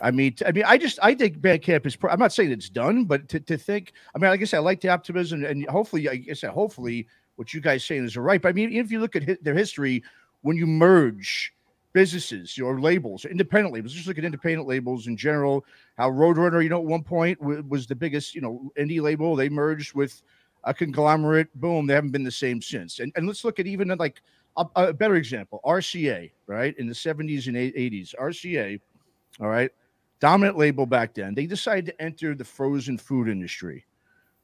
[0.00, 1.96] I mean, I mean, I just I think Bandcamp is.
[2.08, 4.60] I'm not saying it's done, but to, to think, I mean, like I said, I
[4.60, 8.40] like the optimism, and hopefully, I guess, I hopefully, what you guys saying is right.
[8.40, 10.02] But I mean, if you look at their history,
[10.42, 11.52] when you merge
[11.92, 15.64] businesses or labels, independent labels, just look at independent labels in general.
[15.98, 19.36] How Roadrunner, you know, at one point was the biggest, you know, indie label.
[19.36, 20.22] They merged with
[20.64, 21.48] a conglomerate.
[21.60, 23.00] Boom, they haven't been the same since.
[23.00, 24.22] And and let's look at even like
[24.56, 28.80] a, a better example, RCA, right in the 70s and 80s, RCA.
[29.40, 29.70] All right
[30.20, 31.34] dominant label back then.
[31.34, 33.84] They decided to enter the frozen food industry,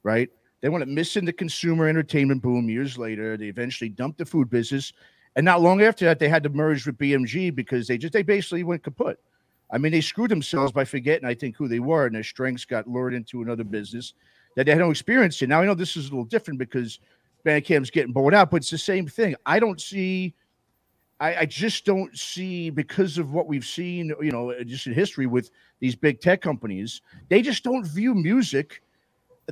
[0.02, 0.28] right?
[0.60, 3.36] They went missing the consumer entertainment boom years later.
[3.36, 4.92] They eventually dumped the food business.
[5.36, 8.22] And not long after that, they had to merge with BMG because they just they
[8.22, 9.18] basically went kaput.
[9.70, 12.64] I mean, they screwed themselves by forgetting, I think, who they were, and their strengths
[12.64, 14.14] got lured into another business
[14.54, 15.50] that they had no experience in.
[15.50, 17.00] Now I know this is a little different because
[17.44, 19.36] Bandcamp's getting bought out, but it's the same thing.
[19.44, 20.34] I don't see
[21.18, 24.92] I, I, just don't see because of what we've seen, you know, uh, just in
[24.92, 25.50] history with
[25.80, 28.82] these big tech companies, they just don't view music.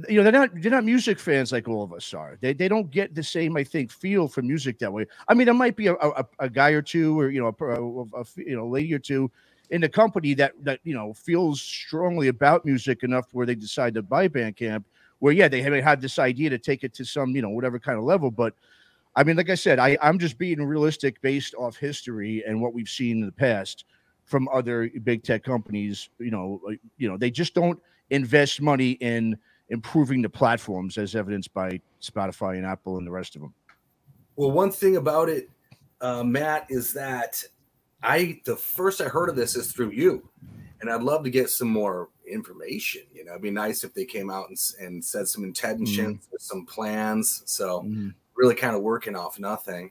[0.09, 2.37] You know, they're not they're not music fans like all of us are.
[2.41, 5.07] They they don't get the same, I think, feel for music that way.
[5.29, 8.21] I mean, there might be a, a, a guy or two, or you know, a,
[8.21, 9.31] a, you know, lady or two
[9.71, 13.95] in the company that that you know feels strongly about music enough where they decide
[13.95, 14.85] to buy Bandcamp.
[15.21, 17.79] Where yeah, they have had this idea to take it to some you know whatever
[17.79, 18.55] kind of level, but
[19.17, 22.75] I mean, like I said, I, I'm just being realistic based off history and what
[22.75, 23.85] we've seen in the past
[24.25, 26.09] from other big tech companies.
[26.19, 26.61] You know,
[26.97, 32.57] you know, they just don't invest money in improving the platforms, as evidenced by Spotify
[32.57, 33.55] and Apple and the rest of them.
[34.37, 35.49] Well, one thing about it,
[36.01, 37.43] uh, Matt, is that
[38.03, 40.29] I the first I heard of this is through you,
[40.81, 43.03] and I'd love to get some more information.
[43.15, 46.37] You know, it'd be nice if they came out and, and said some intentions, mm-hmm.
[46.41, 47.43] some plans.
[47.47, 47.83] So.
[47.83, 49.91] Mm-hmm really kind of working off nothing.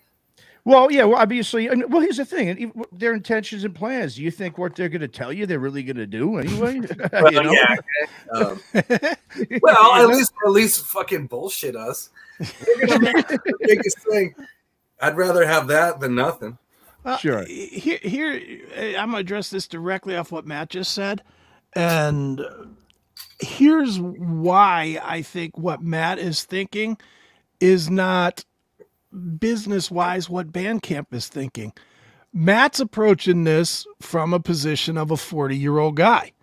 [0.65, 4.15] Well, yeah, well, obviously, and well, here's the thing: their intentions and plans.
[4.15, 6.79] Do you think what they're going to tell you they're really going to do anyway?
[7.11, 7.51] well, you know?
[7.51, 7.75] yeah.
[8.31, 8.61] Um,
[9.61, 12.09] well, at least at least fucking bullshit us.
[12.39, 14.33] the biggest thing.
[15.01, 16.57] I'd rather have that than nothing.
[17.03, 17.43] Well, sure.
[17.45, 21.23] Here, here, I'm gonna address this directly off what Matt just said,
[21.73, 22.41] and
[23.39, 26.97] here's why I think what Matt is thinking
[27.63, 28.43] is not
[29.39, 31.71] business wise what Bandcamp is thinking.
[32.33, 36.33] Matt's approaching this from a position of a 40 year old guy.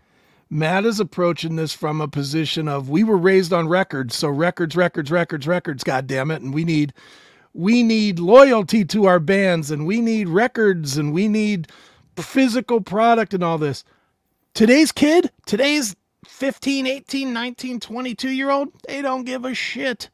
[0.49, 4.75] Matt is approaching this from a position of we were raised on records, so records,
[4.75, 6.95] records, records, records, god damn it, and we need
[7.53, 11.69] we need loyalty to our bands and we need records and we need
[12.17, 13.85] physical product and all this.
[14.55, 15.95] Today's kid, today's
[16.27, 20.09] 15, 18, 19, 22 year old, they don't give a shit.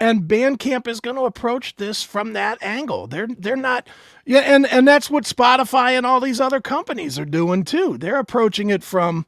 [0.00, 3.06] And Bandcamp is going to approach this from that angle.
[3.06, 3.88] They're they're not
[4.24, 7.98] yeah, and and that's what Spotify and all these other companies are doing too.
[7.98, 9.26] They're approaching it from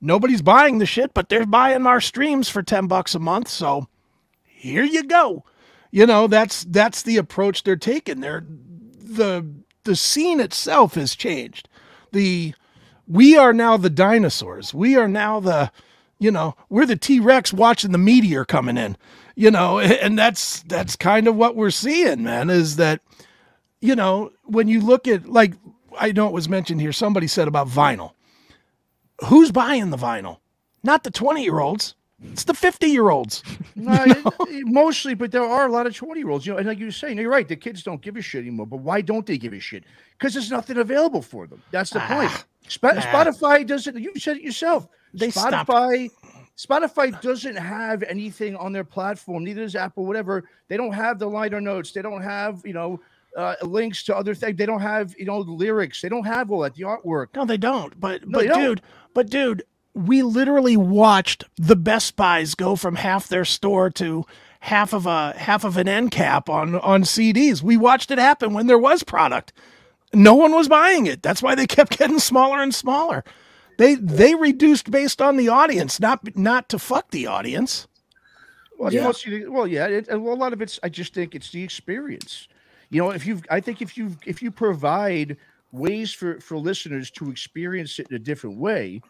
[0.00, 3.48] nobody's buying the shit, but they're buying our streams for 10 bucks a month.
[3.48, 3.88] So
[4.44, 5.44] here you go.
[5.90, 8.20] You know, that's that's the approach they're taking.
[8.20, 8.46] They're
[8.98, 9.46] the
[9.84, 11.68] the scene itself has changed.
[12.12, 12.54] The
[13.08, 14.74] we are now the dinosaurs.
[14.74, 15.72] We are now the,
[16.18, 18.96] you know, we're the T Rex watching the meteor coming in,
[19.34, 22.50] you know, and that's that's kind of what we're seeing, man.
[22.50, 23.00] Is that,
[23.80, 25.54] you know, when you look at like
[25.98, 28.12] I know it was mentioned here, somebody said about vinyl.
[29.26, 30.38] Who's buying the vinyl?
[30.82, 31.94] Not the twenty year olds.
[32.32, 33.42] It's the 50 year olds.
[33.76, 34.04] No,
[34.64, 36.44] mostly, but there are a lot of 20 year olds.
[36.44, 37.46] You know, and like you were saying, you're right.
[37.46, 38.66] The kids don't give a shit anymore.
[38.66, 39.84] But why don't they give a shit?
[40.18, 41.62] Because there's nothing available for them.
[41.70, 42.44] That's the ah, point.
[42.66, 42.98] Sp-.
[43.06, 43.96] Spotify doesn't.
[43.96, 44.88] You said it yourself.
[45.14, 46.10] They Spotify.
[46.10, 46.36] Stopped.
[46.56, 49.44] Spotify doesn't have anything on their platform.
[49.44, 50.06] Neither does Apple.
[50.06, 50.44] Whatever.
[50.68, 51.92] They don't have the liner notes.
[51.92, 53.00] They don't have you know
[53.36, 54.56] uh, links to other things.
[54.56, 56.00] They don't have you know the lyrics.
[56.00, 56.74] They don't have all that.
[56.74, 57.28] The artwork.
[57.34, 57.98] No, they don't.
[57.98, 58.82] But no, but dude,
[59.14, 59.62] but dude,
[59.94, 64.24] we literally watched the Best Buys go from half their store to
[64.60, 67.62] half of a half of an end cap on on CDs.
[67.62, 69.52] We watched it happen when there was product
[70.12, 71.22] no one was buying it.
[71.22, 73.24] That's why they kept getting smaller and smaller.
[73.78, 77.86] They they reduced based on the audience, not not to fuck the audience.
[78.76, 79.04] Well, yeah.
[79.04, 80.78] Mostly, well, yeah, it, well, a lot of it's.
[80.82, 82.48] I just think it's the experience.
[82.90, 85.36] You know, if you, I think if you if you provide
[85.70, 89.00] ways for for listeners to experience it in a different way,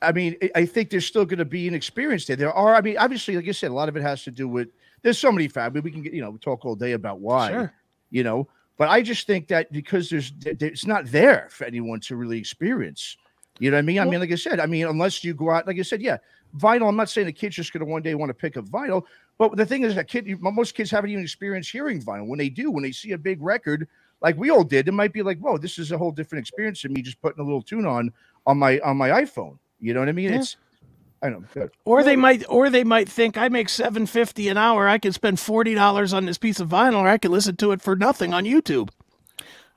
[0.00, 2.36] I mean, I think there's still going to be an experience there.
[2.36, 4.48] There are, I mean, obviously, like I said, a lot of it has to do
[4.48, 4.68] with.
[5.02, 5.82] There's so many factors.
[5.82, 7.50] We can get, you know, talk all day about why.
[7.50, 7.72] Sure.
[8.10, 12.16] You know, but I just think that because there's it's not there for anyone to
[12.16, 13.16] really experience.
[13.58, 13.98] You know what I mean?
[13.98, 16.16] I mean, like I said, I mean, unless you go out, like I said, yeah,
[16.56, 16.88] vinyl.
[16.88, 19.04] I'm not saying the kid's just going to one day want to pick up vinyl,
[19.38, 22.26] but the thing is, that kid, most kids haven't even experienced hearing vinyl.
[22.26, 23.86] When they do, when they see a big record,
[24.20, 26.82] like we all did, it might be like, whoa, this is a whole different experience
[26.82, 28.12] than me just putting a little tune on
[28.46, 29.58] on my on my iPhone.
[29.80, 30.32] You know what I mean?
[30.32, 30.38] Yeah.
[30.38, 30.56] It's
[31.22, 31.44] I know.
[31.54, 31.70] Good.
[31.84, 34.88] Or they might, or they might think I make seven fifty an hour.
[34.88, 37.70] I can spend forty dollars on this piece of vinyl, or I can listen to
[37.70, 38.88] it for nothing on YouTube.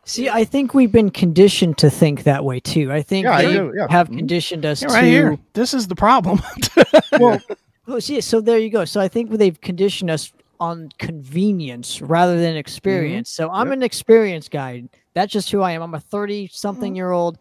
[0.06, 2.92] See, I think we've been conditioned to think that way too.
[2.92, 3.88] I think yeah, they I yeah.
[3.90, 4.18] have mm-hmm.
[4.18, 5.08] conditioned us yeah, right to.
[5.08, 5.40] Here.
[5.54, 6.42] This is the problem.
[7.20, 7.42] well,
[7.88, 8.86] well, see, so there you go.
[8.86, 13.34] So I think they've conditioned us on convenience rather than experience.
[13.34, 13.44] Mm-hmm.
[13.44, 13.78] So I'm yep.
[13.78, 14.84] an experience guy.
[15.16, 15.82] That's just who I am.
[15.82, 16.96] I'm a 30 something mm-hmm.
[16.96, 17.40] year old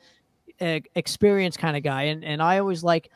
[0.61, 3.11] uh, experience kind of guy, and and I always like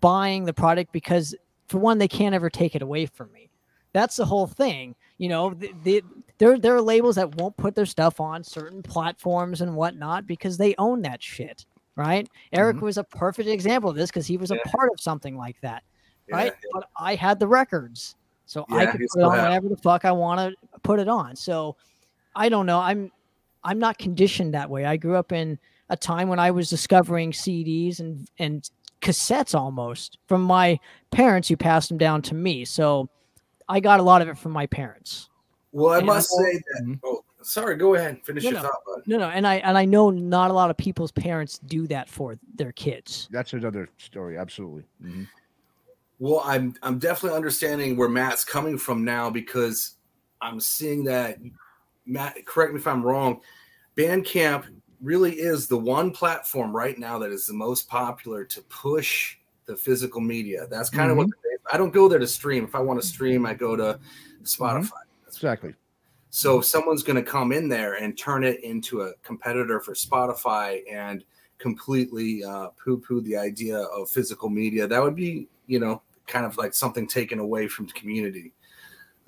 [0.00, 1.34] buying the product because
[1.68, 3.50] for one they can't ever take it away from me
[3.92, 6.02] that's the whole thing you know the, the,
[6.38, 10.56] there, there are labels that won't put their stuff on certain platforms and whatnot because
[10.56, 12.84] they own that shit right Erik mm-hmm.
[12.84, 14.58] was a perfect example of this because he was yeah.
[14.64, 15.82] a part of something like that
[16.30, 16.70] right yeah.
[16.72, 20.38] but i had the records so i could put on whatever the fuck i want
[20.38, 21.76] to put it on so
[22.34, 23.10] i don't know i'm
[23.64, 27.32] i'm not conditioned that way i grew up in a time when I was discovering
[27.32, 28.68] CDs and and
[29.00, 32.64] cassettes almost from my parents who passed them down to me.
[32.64, 33.08] So
[33.68, 35.28] I got a lot of it from my parents.
[35.76, 36.82] Well, I and must I, say that.
[36.84, 36.94] Mm-hmm.
[37.04, 37.76] Oh, sorry.
[37.76, 38.24] Go ahead.
[38.24, 38.80] Finish no, your no, thought.
[38.86, 39.02] Bud.
[39.06, 42.08] No, no, and I and I know not a lot of people's parents do that
[42.08, 43.28] for their kids.
[43.30, 44.38] That's another story.
[44.38, 44.84] Absolutely.
[45.04, 45.24] Mm-hmm.
[46.18, 49.96] Well, I'm I'm definitely understanding where Matt's coming from now because
[50.40, 51.36] I'm seeing that
[52.06, 52.46] Matt.
[52.46, 53.42] Correct me if I'm wrong.
[53.98, 54.64] Bandcamp
[55.02, 59.76] really is the one platform right now that is the most popular to push the
[59.76, 60.66] physical media.
[60.70, 61.20] That's kind mm-hmm.
[61.20, 61.36] of what
[61.70, 62.64] I don't go there to stream.
[62.64, 64.00] If I want to stream, I go to
[64.42, 64.84] Spotify.
[64.84, 65.05] Mm-hmm.
[65.36, 65.74] Exactly.
[66.30, 69.94] So if someone's going to come in there and turn it into a competitor for
[69.94, 71.24] Spotify and
[71.58, 76.56] completely uh, poo-poo the idea of physical media, that would be, you know, kind of
[76.58, 78.52] like something taken away from the community.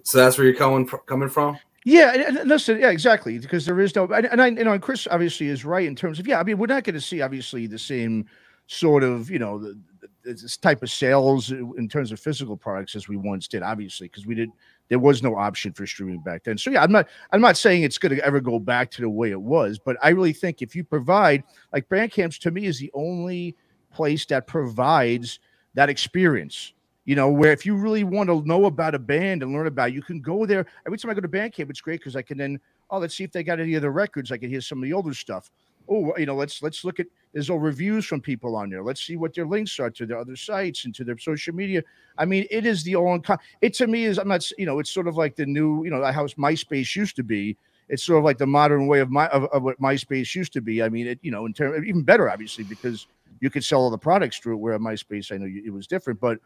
[0.02, 1.58] So that's where you're coming coming from.
[1.84, 4.72] Yeah, and, and listen, yeah, exactly, because there is no, and, and I, you know,
[4.72, 7.00] and Chris obviously is right in terms of, yeah, I mean, we're not going to
[7.00, 8.26] see obviously the same
[8.66, 9.78] sort of, you know, the,
[10.24, 14.26] this type of sales in terms of physical products as we once did, obviously, because
[14.26, 14.50] we did
[14.88, 16.58] there was no option for streaming back then.
[16.58, 19.10] So yeah, I'm not I'm not saying it's going to ever go back to the
[19.10, 22.78] way it was, but I really think if you provide like Bandcamps to me is
[22.78, 23.54] the only
[23.92, 25.40] place that provides
[25.74, 26.72] that experience.
[27.04, 29.88] You know, where if you really want to know about a band and learn about,
[29.88, 30.66] it, you can go there.
[30.86, 32.60] Every time I go to Bandcamp, it's great because I can then
[32.90, 34.32] oh let's see if they got any other records.
[34.32, 35.50] I can hear some of the older stuff
[35.88, 38.82] oh, you know, let's let's look at there's all reviews from people on there.
[38.82, 41.82] Let's see what their links are to their other sites and to their social media.
[42.16, 43.20] I mean, it is the all
[43.60, 45.90] it to me is I'm not you know it's sort of like the new you
[45.90, 47.56] know how MySpace used to be.
[47.88, 50.60] It's sort of like the modern way of my of, of what MySpace used to
[50.60, 50.82] be.
[50.82, 53.06] I mean, it you know in terms even better obviously because
[53.40, 54.58] you could sell all the products through it.
[54.58, 56.38] Where MySpace, I know it was different, but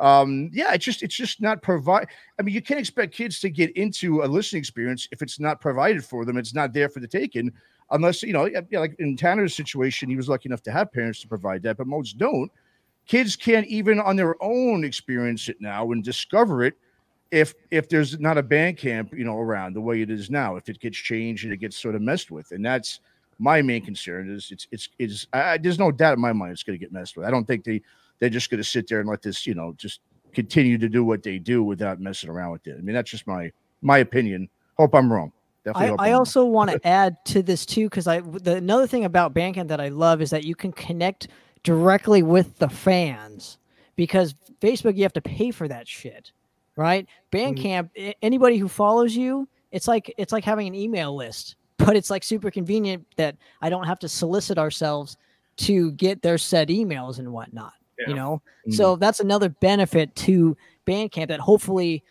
[0.00, 3.50] um yeah it's just it's just not provide i mean you can't expect kids to
[3.50, 7.00] get into a listening experience if it's not provided for them it's not there for
[7.00, 7.52] the taking
[7.90, 11.28] unless you know, like in Tanner's situation, he was lucky enough to have parents to
[11.28, 12.50] provide that, but most don't.
[13.06, 16.74] Kids can't even on their own experience it now and discover it
[17.30, 20.56] if if there's not a Bandcamp, you know, around the way it is now.
[20.56, 23.00] If it gets changed and it gets sort of messed with, and that's
[23.38, 26.62] my main concern is it's it's it's I, there's no doubt in my mind it's
[26.62, 27.26] going to get messed with.
[27.26, 27.82] I don't think they
[28.18, 30.00] they're just going to sit there and let this you know just
[30.32, 32.76] continue to do what they do without messing around with it.
[32.78, 34.48] I mean that's just my my opinion.
[34.76, 35.32] Hope I'm wrong.
[35.74, 39.34] I, I also want to add to this too because I the another thing about
[39.34, 41.28] Bandcamp that I love is that you can connect
[41.62, 43.58] directly with the fans
[43.96, 46.32] because Facebook you have to pay for that shit,
[46.76, 47.06] right?
[47.32, 47.36] Mm-hmm.
[47.36, 48.10] Bandcamp mm-hmm.
[48.22, 52.24] anybody who follows you, it's like it's like having an email list, but it's like
[52.24, 55.16] super convenient that I don't have to solicit ourselves
[55.58, 57.74] to get their said emails and whatnot.
[57.98, 58.08] Yeah.
[58.08, 58.72] You know, mm-hmm.
[58.72, 60.56] so that's another benefit to
[60.86, 62.02] Bandcamp that hopefully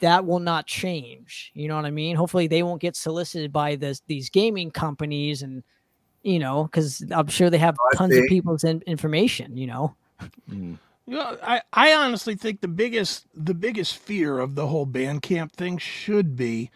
[0.00, 1.50] that will not change.
[1.54, 2.16] You know what I mean?
[2.16, 5.62] Hopefully they won't get solicited by this these gaming companies and
[6.22, 9.94] you know, because I'm sure they have tons of people's in, information, you know.
[10.50, 10.78] Mm.
[11.06, 15.52] You know, I, I honestly think the biggest the biggest fear of the whole Bandcamp
[15.52, 16.70] thing should be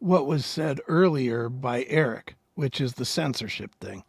[0.00, 4.04] what was said earlier by Erik, which is the censorship thing.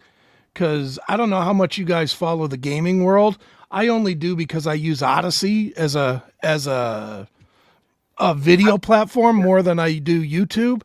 [0.54, 3.38] Cause I don't know how much you guys follow the gaming world.
[3.70, 7.30] I only do because I use Odysee as a as a
[8.18, 10.84] a video platform more than I do YouTube,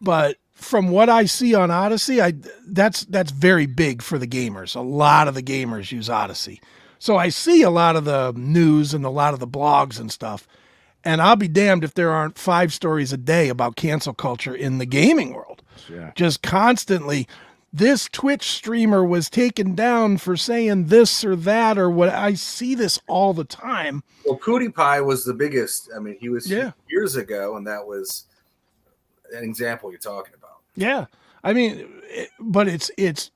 [0.00, 2.34] but from what I see on Odysee, I
[2.66, 4.74] that's that's very big for the gamers.
[4.74, 6.60] A lot of the gamers use Odysee.
[6.98, 10.10] So I see a lot of the news and a lot of the blogs and
[10.10, 10.48] stuff.
[11.04, 14.78] And I'll be damned if there aren't five stories a day about cancel culture in
[14.78, 15.62] the gaming world.
[15.88, 16.10] Yeah.
[16.16, 17.28] Just constantly
[17.72, 22.08] this Twitch streamer was taken down for saying this or that or what.
[22.08, 24.02] I see this all the time.
[24.24, 25.90] Well, PewDiePie was the biggest.
[25.94, 26.72] I mean, he was yeah.
[26.88, 28.24] years ago, and that was
[29.34, 30.58] an example you're talking about.
[30.76, 31.06] Yeah,
[31.44, 33.30] I mean, it, but it's it's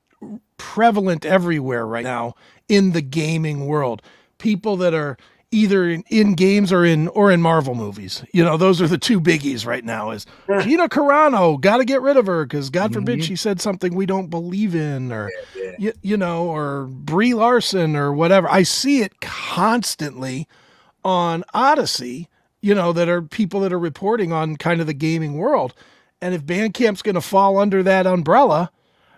[0.57, 2.35] prevalent everywhere right now
[2.69, 4.01] in the gaming world.
[4.39, 5.17] People that are
[5.53, 8.25] either in, in, games or in or in Marvel movies.
[8.33, 10.11] You know, those are the two biggies right now.
[10.11, 10.27] Is
[10.63, 13.27] Gina Carano got to get rid of her because God forbid mm-hmm.
[13.27, 15.77] she said something we don't believe in, or yeah, yeah.
[15.79, 18.49] You, you know, or Brie Larson or whatever.
[18.49, 20.49] I see it constantly
[21.05, 22.29] on Odysee.
[22.65, 25.75] You know, that are people that are reporting on kind of the gaming world,
[26.21, 28.71] and if Bandcamp's going to fall under that umbrella,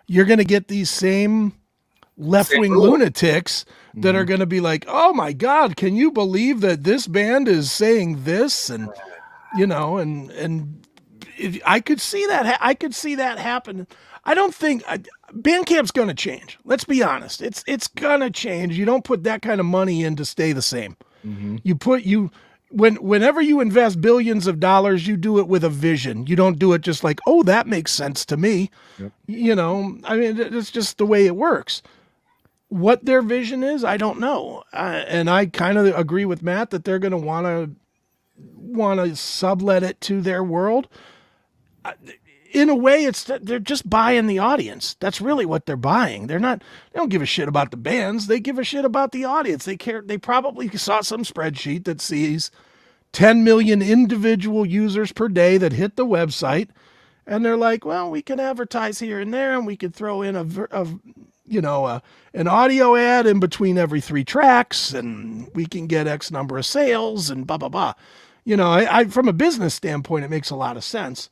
[0.07, 1.53] you're going to get these same
[2.16, 4.16] left wing lunatics that mm-hmm.
[4.16, 7.72] are going to be like, "Oh my God, can you believe that this band is
[7.72, 8.88] saying this?" And
[9.56, 10.86] you know, and and
[11.64, 12.58] I could see that.
[12.60, 13.86] I could see that happen.
[14.24, 14.98] I don't think I,
[15.32, 16.58] Bandcamp's going to change.
[16.64, 17.42] Let's be honest.
[17.42, 18.78] It's it's going to change.
[18.78, 20.96] You don't put that kind of money in to stay the same.
[21.26, 21.56] Mm-hmm.
[21.62, 22.30] You put you
[22.70, 26.26] when whenever you invest billions of dollars, you do it with a vision.
[26.26, 29.12] You don't do it just like, "Oh, that makes sense to me." Yep.
[29.26, 31.82] You know, I mean, it's just the way it works.
[32.75, 34.64] What their vision is, I don't know.
[34.72, 37.70] And I kind of agree with Matt that they're going to want to
[38.37, 40.89] want to sublet it to their world.
[42.53, 44.97] In a way, it's they're just buying the audience.
[44.99, 46.27] That's really what they're buying.
[46.27, 46.64] They're not.
[46.93, 48.27] They don't give a shit about the bands.
[48.27, 49.64] They give a shit about the audience.
[49.64, 50.03] They care.
[50.03, 52.51] They probably saw some spreadsheet that sees
[53.12, 56.70] 10 million individual users per day that hit the website
[57.25, 60.35] and they're like well we can advertise here and there and we could throw in
[60.35, 60.87] a, a
[61.47, 62.01] you know, uh,
[62.32, 66.66] an audio ad in between every three tracks, and we can get X number of
[66.66, 67.95] sales, and blah blah blah.
[68.45, 71.30] You know, I, I, from a business standpoint, it makes a lot of sense.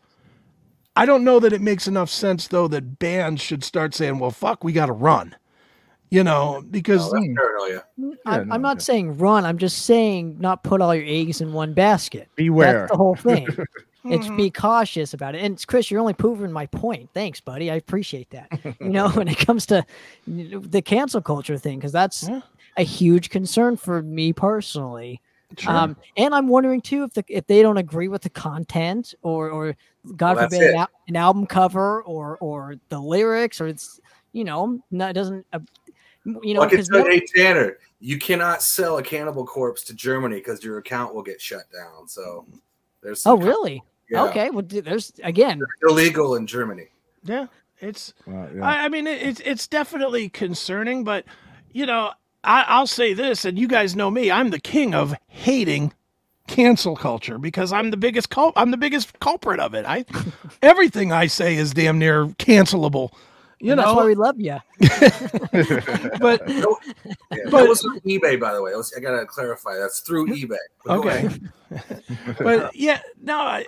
[0.95, 4.31] I don't know that it makes enough sense though that bands should start saying, "Well,
[4.31, 5.37] fuck, we got to run."
[6.11, 7.17] You know, because oh,
[8.27, 9.47] I'm, I'm, not saying run.
[9.47, 12.29] I'm just saying not put all your eggs in one basket.
[12.37, 13.49] Beware that's the whole thing.
[14.05, 15.43] It's be cautious about it.
[15.43, 17.11] And it's Chris, you're only proving my point.
[17.15, 17.71] Thanks, buddy.
[17.71, 18.49] I appreciate that.
[18.81, 19.85] you know, when it comes to
[20.27, 22.41] the cancel culture thing, because that's yeah.
[22.77, 25.21] a huge concern for me personally.
[25.59, 25.73] Sure.
[25.73, 29.51] Um, and I'm wondering too if the if they don't agree with the content or
[29.51, 29.77] or
[30.17, 34.01] God well, forbid an, an, album cover or or the lyrics or it's
[34.33, 35.59] you know not doesn't uh,
[36.43, 40.65] you know because no, hey Tanner you cannot sell a Cannibal Corpse to Germany because
[40.65, 42.09] your account will get shut down.
[42.09, 42.47] So
[43.01, 43.83] there's oh really
[44.13, 44.25] yeah.
[44.25, 46.89] okay well there's again They're illegal in Germany.
[47.25, 47.47] Yeah,
[47.81, 48.49] it's yeah.
[48.63, 51.25] I, I mean it, it's it's definitely concerning, but
[51.73, 52.13] you know
[52.45, 54.31] I, I'll say this, and you guys know me.
[54.31, 55.93] I'm the king of hating
[56.49, 59.85] cancel culture because I'm the biggest cul- I'm the biggest culprit of it.
[59.87, 60.05] I
[60.63, 63.13] everything I say is damn near cancelable.
[63.61, 64.59] You know, that's why we love you.
[66.19, 66.65] but yeah,
[67.49, 68.75] but was through eBay, by the way.
[68.75, 69.77] Was, I gotta clarify.
[69.77, 70.57] That's through eBay.
[70.89, 71.29] okay.
[72.41, 73.65] but yeah, no, I,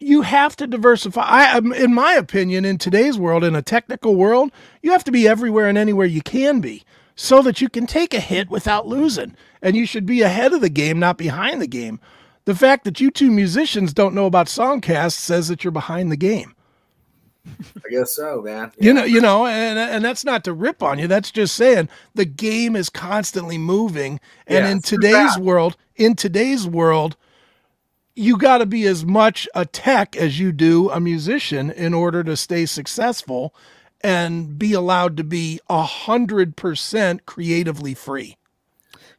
[0.00, 1.22] you have to diversify.
[1.22, 4.50] I, in my opinion, in today's world, in a technical world,
[4.82, 6.82] you have to be everywhere and anywhere you can be
[7.14, 9.36] so that you can take a hit without losing.
[9.60, 12.00] And you should be ahead of the game, not behind the game.
[12.46, 16.16] The fact that you two musicians don't know about songcast says that you're behind the
[16.16, 16.54] game.
[17.46, 18.72] I guess so, man.
[18.78, 18.86] Yeah.
[18.86, 21.06] You know, you know, and and that's not to rip on you.
[21.06, 26.66] That's just saying the game is constantly moving, and yeah, in today's world, in today's
[26.66, 27.16] world,
[28.20, 32.22] you got to be as much a tech as you do a musician in order
[32.22, 33.54] to stay successful
[34.02, 38.36] and be allowed to be a hundred percent creatively free.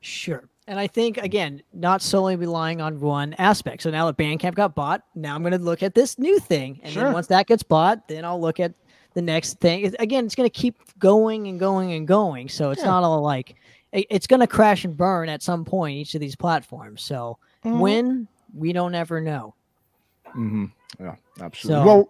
[0.01, 0.47] Sure.
[0.67, 3.81] And I think again, not solely relying on one aspect.
[3.81, 6.79] So now that Bandcamp got bought, now I'm going to look at this new thing,
[6.83, 7.05] and sure.
[7.05, 8.73] then once that gets bought, then I'll look at
[9.15, 9.93] the next thing.
[9.97, 12.49] Again, it's going to keep going and going and going.
[12.49, 12.87] So it's yeah.
[12.87, 13.55] not all like
[13.91, 17.01] it's going to crash and burn at some point each of these platforms.
[17.01, 17.79] So mm-hmm.
[17.79, 19.55] when we don't ever know.
[20.29, 20.65] Mm-hmm.
[20.99, 21.83] Yeah, absolutely.
[21.83, 22.09] So, well,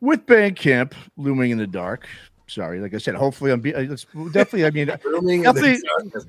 [0.00, 2.06] with Bandcamp looming in the dark.
[2.48, 3.82] Sorry, like I said, hopefully I'm be, uh,
[4.30, 4.66] definitely.
[4.66, 4.86] I mean,
[5.42, 5.80] definitely,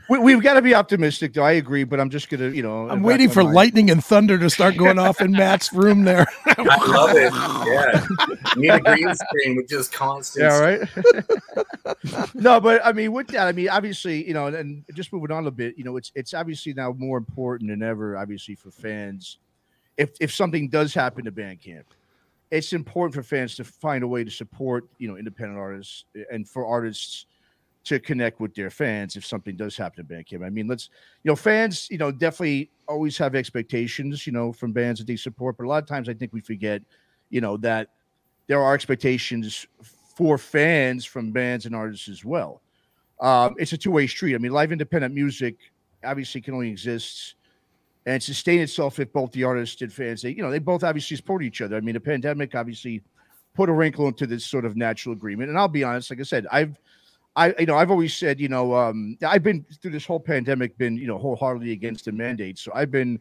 [0.10, 1.44] we, have got to be optimistic, though.
[1.44, 3.54] I agree, but I'm just gonna, you know, I'm waiting for mind.
[3.54, 6.26] lightning and thunder to start going off in Matt's room there.
[6.48, 7.32] I love it.
[7.68, 8.08] Yeah,
[8.56, 10.46] need a green screen with just constant.
[10.46, 12.34] Yeah, right.
[12.34, 15.46] no, but I mean, with that, I mean, obviously, you know, and just moving on
[15.46, 19.38] a bit, you know, it's it's obviously now more important than ever, obviously, for fans.
[19.98, 21.84] If if something does happen to Bandcamp,
[22.52, 26.48] it's important for fans to find a way to support you know independent artists and
[26.48, 27.26] for artists
[27.86, 30.46] to connect with their fans if something does happen to Bandcamp.
[30.46, 30.90] I mean, let's
[31.24, 35.16] you know fans you know definitely always have expectations you know from bands that they
[35.16, 36.82] support, but a lot of times I think we forget
[37.30, 37.90] you know that
[38.48, 39.68] there are expectations
[40.16, 42.62] for fans from bands and artists as well.
[43.20, 44.36] Um, it's a two way street.
[44.36, 45.56] I mean, live independent music
[46.04, 47.36] obviously can only exist
[48.08, 51.18] and sustain itself if both the artists and fans, they, you know, they both obviously
[51.18, 51.76] support each other.
[51.76, 53.02] I mean, the pandemic obviously
[53.54, 55.50] put a wrinkle into this sort of natural agreement.
[55.50, 56.80] And I'll be honest, like I said, I've,
[57.36, 60.78] I, you know, I've always said, you know, um, I've been through this whole pandemic,
[60.78, 62.58] been, you know, wholeheartedly against the mandate.
[62.58, 63.20] So I've been,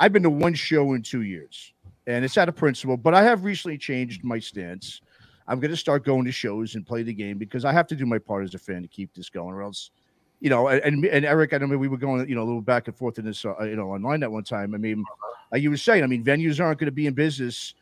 [0.00, 1.72] I've been to one show in two years,
[2.08, 2.96] and it's out of principle.
[2.96, 5.00] But I have recently changed my stance.
[5.46, 7.94] I'm going to start going to shows and play the game because I have to
[7.94, 9.92] do my part as a fan to keep this going, or else
[10.44, 12.86] you know, and and Erik, I mean, we were going, you know, a little back
[12.86, 14.74] and forth in this, uh, you know, online at one time.
[14.74, 15.02] I mean,
[15.54, 17.72] you were saying, I mean, venues aren't going to be in business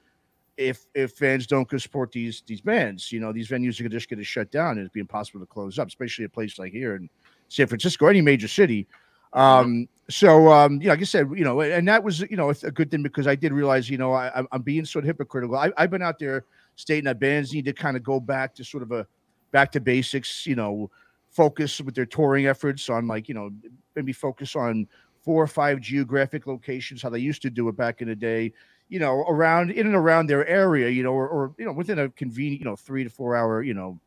[0.56, 3.10] if if fans don't support these these bands.
[3.10, 5.46] You know, these venues are just going to shut down, and it'd be impossible to
[5.46, 7.10] close up, especially a place like here in
[7.48, 8.86] San Francisco, any major city.
[9.32, 12.50] Um, so, um, you know, like I said, you know, and that was, you know,
[12.50, 15.56] a good thing because I did realize, you know, I, I'm being sort of hypocritical.
[15.56, 16.44] I, I've been out there
[16.76, 19.04] stating that bands need to kind of go back to sort of a
[19.50, 20.90] back to basics, you know,
[21.33, 23.51] focus with their touring efforts on like you know
[23.97, 24.87] maybe focus on
[25.22, 28.53] four or five geographic locations how they used to do it back in the day
[28.89, 31.99] you know around in and around their area you know or, or you know within
[32.01, 33.99] a convenient you know three to four hour you know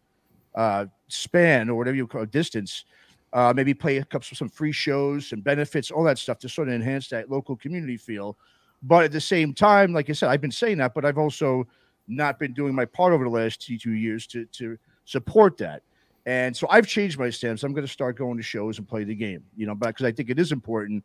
[0.53, 2.85] uh span or whatever you call it, distance.
[3.33, 6.67] Uh maybe play a couple some free shows and benefits all that stuff to sort
[6.67, 8.37] of enhance that local community feel.
[8.83, 11.65] But at the same time like i said i've been saying that but i've also
[12.07, 15.81] not been doing my part over the last two years to to support that
[16.25, 17.63] and so I've changed my stance.
[17.63, 20.11] I'm going to start going to shows and play the game, you know, because I
[20.11, 21.03] think it is important.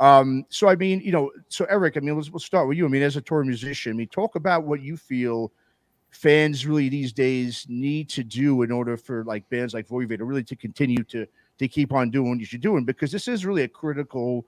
[0.00, 2.84] Um, so I mean, you know, so Erik, I mean, let's we'll start with you.
[2.84, 5.52] I mean, as a tour musician, I mean, talk about what you feel
[6.10, 10.18] fans really these days need to do in order for like bands like Void Vator
[10.18, 11.26] to really to continue to
[11.58, 14.46] to keep on doing what you're doing because this is really a critical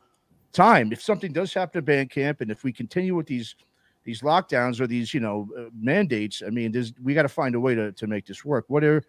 [0.53, 0.93] time.
[0.93, 3.57] If something does happen to Bandcamp, and if we continue with these
[4.05, 7.55] these lockdowns or these you know uh, mandates, I mean, there's we got to find
[7.55, 8.67] a way to to make this work.
[8.69, 9.03] What are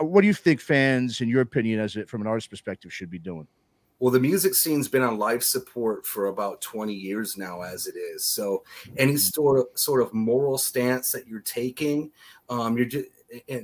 [0.00, 3.10] what do you think fans, in your opinion, as it from an artist perspective, should
[3.10, 3.46] be doing?
[4.00, 7.96] well, the music scene's been on life support for about 20 years now, as it
[7.96, 8.32] is.
[8.32, 8.62] So,
[8.96, 9.18] any mm-hmm.
[9.18, 12.10] sort of sort of moral stance that you're taking,
[12.48, 13.08] um, you're just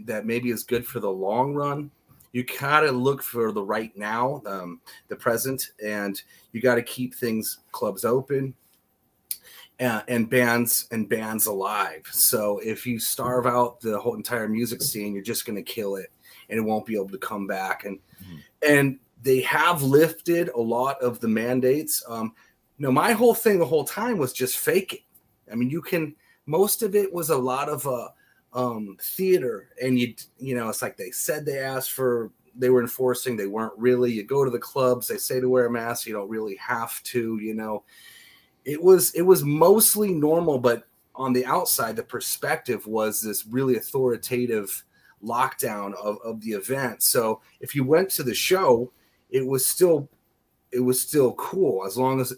[0.05, 1.91] that maybe is good for the long run.
[2.33, 6.21] You gotta look for the right now, um, the present, and
[6.53, 8.55] you got to keep things clubs open
[9.79, 12.03] and, and bands and bands alive.
[12.11, 15.97] So if you starve out the whole entire music scene, you're just going to kill
[15.97, 16.11] it,
[16.49, 17.85] and it won't be able to come back.
[17.85, 18.37] And mm-hmm.
[18.69, 22.03] and they have lifted a lot of the mandates.
[22.09, 22.35] Um,
[22.79, 25.01] you know, my whole thing the whole time was just faking.
[25.51, 26.15] I mean, you can.
[26.47, 28.09] Most of it was a lot of uh,
[28.53, 32.81] um, theater, and you you know, it's like they said they asked for they were
[32.81, 34.13] enforcing, they weren't really.
[34.13, 37.03] You go to the clubs, they say to wear a mask, you don't really have
[37.05, 37.39] to.
[37.39, 37.85] You know,
[38.65, 40.85] it was it was mostly normal, but
[41.15, 44.85] on the outside, the perspective was this really authoritative
[45.23, 47.03] lockdown of, of the event.
[47.03, 48.93] So if you went to the show,
[49.31, 50.09] it was still
[50.73, 52.35] it was still cool as long as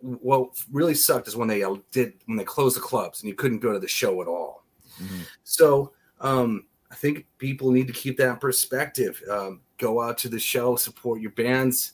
[0.00, 3.60] what really sucked is when they did when they closed the clubs and you couldn't
[3.60, 4.64] go to the show at all.
[5.02, 5.22] Mm-hmm.
[5.44, 9.22] So um, I think people need to keep that in perspective.
[9.30, 11.92] Um, go out to the show, support your bands.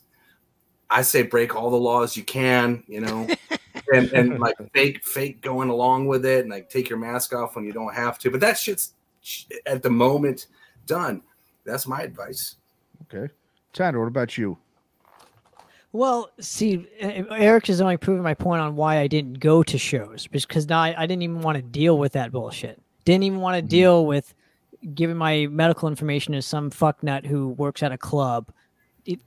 [0.89, 3.27] I say break all the laws you can, you know,
[3.93, 7.55] and, and like fake fake going along with it, and like take your mask off
[7.55, 8.31] when you don't have to.
[8.31, 8.93] But that shit's
[9.65, 10.47] at the moment
[10.85, 11.21] done.
[11.65, 12.55] That's my advice.
[13.03, 13.33] Okay,
[13.73, 14.57] Tanner, what about you?
[15.93, 20.25] Well, see, Erik is only proving my point on why I didn't go to shows
[20.25, 22.81] because now I, I didn't even want to deal with that bullshit.
[23.05, 23.67] Didn't even want to mm-hmm.
[23.67, 24.33] deal with
[24.95, 28.51] giving my medical information to some fucknut who works at a club.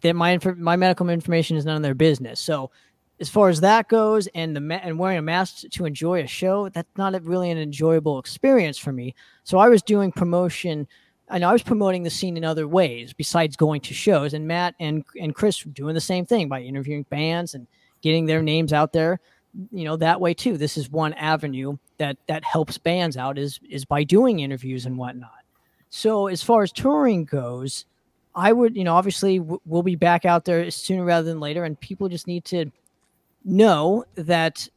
[0.01, 2.41] that my my medical information is none of their business.
[2.41, 2.73] So
[3.19, 6.27] as far as that goes, and the ma- and wearing a mask to enjoy a
[6.27, 9.15] show, that's not really an enjoyable experience for me.
[9.45, 10.87] So I was doing promotion,
[11.29, 14.35] and I was promoting the scene in other ways besides going to shows.
[14.35, 17.67] And Matt and and Chris doing the same thing by interviewing bands and
[18.03, 19.19] getting their names out there.
[19.73, 20.59] You know that way too.
[20.59, 24.99] This is one avenue that that helps bands out is is by doing interviews and
[24.99, 25.31] whatnot.
[25.89, 27.87] So as far as touring goes,
[28.35, 31.81] I would you know obviously we'll be back out there sooner rather than later, and
[31.81, 32.71] people just need to
[33.47, 34.69] know that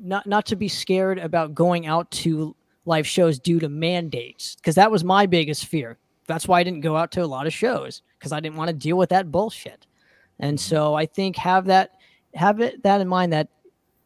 [0.00, 2.54] not not to be scared about going out to
[2.84, 5.98] live shows due to mandates because that was my biggest fear.
[6.26, 8.68] That's why I didn't go out to a lot of shows because I didn't want
[8.68, 9.86] to deal with that bullshit.
[10.38, 11.92] And so I think have that
[12.34, 13.48] have it that in mind that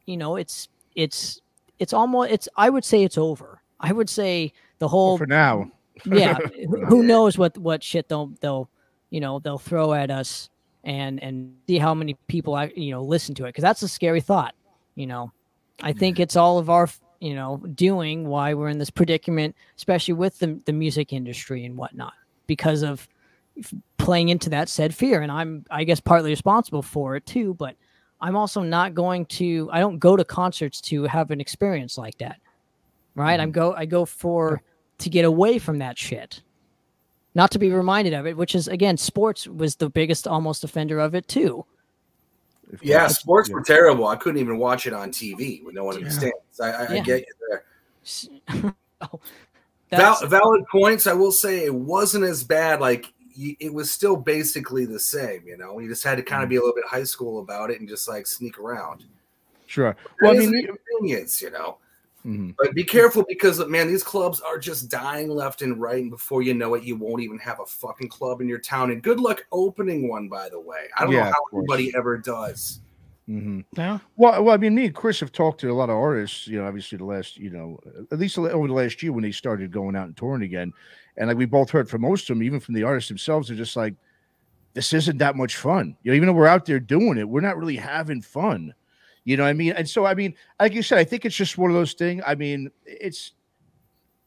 [0.07, 1.41] you know it's it's
[1.79, 3.61] it's almost it's I would say it's over.
[3.81, 5.71] I would say the whole well, for now.
[6.07, 6.39] yeah,
[6.89, 8.71] who knows what what shit they'll they'll
[9.11, 10.49] you know they'll throw at us
[10.85, 13.89] and and see how many people I you know listen to it because that's a
[13.89, 14.55] scary thought
[14.95, 15.33] you know?
[15.83, 20.15] I think it's all of our you know doing why we're in this predicament especially
[20.15, 22.13] with the, the music industry and whatnot
[22.47, 23.09] because of
[23.97, 27.77] playing into that said fear and i'm i guess partly responsible for it too but
[28.21, 32.19] i'm also not going to i don't go to concerts to have an experience like
[32.19, 32.41] that
[33.15, 33.35] right?
[33.35, 33.43] Mm-hmm.
[33.43, 34.61] i'm go i go for
[34.99, 36.43] to get away from that shit
[37.35, 41.01] not to be reminded of it, which is again, sports was the biggest almost offender
[41.01, 41.65] of it too.
[42.81, 44.07] Yeah, sports were terrible.
[44.07, 46.61] I couldn't even watch it on TV with no one in the stands.
[46.61, 47.01] I, I, yeah.
[47.01, 48.75] I get you there.
[49.03, 49.21] oh,
[49.91, 51.07] Val- valid points.
[51.07, 52.81] I will say it wasn't as bad.
[52.81, 55.43] Like it was still basically the same.
[55.47, 57.71] You know, you just had to kind of be a little bit high school about
[57.71, 59.05] it and just like sneak around.
[59.67, 59.97] Sure.
[60.21, 61.43] Well, I mean, convenience.
[61.43, 61.79] You know.
[62.27, 62.51] Mm-hmm.
[62.57, 66.43] But be careful because man, these clubs are just dying left and right, and before
[66.43, 68.93] you know it, you won't even have a fucking club in your town.
[68.93, 70.87] And good luck opening one, by the way.
[70.97, 72.81] I don't yeah, know how anybody ever does.
[73.29, 73.61] Mm-hmm.
[73.77, 73.99] Yeah.
[74.17, 76.47] Well, well, I mean, me and Chris have talked to a lot of artists.
[76.47, 79.33] You know, obviously the last, you know, at least over the last year when they
[79.33, 80.73] started going out and touring again,
[81.17, 83.57] and like we both heard from most of them, even from the artists themselves, they're
[83.57, 83.95] just like,
[84.75, 85.97] this isn't that much fun.
[86.03, 88.75] You know, even though we're out there doing it, we're not really having fun.
[89.25, 89.73] You know what I mean?
[89.73, 92.23] And so, I mean, like you said, I think it's just one of those things.
[92.27, 93.33] I mean, it's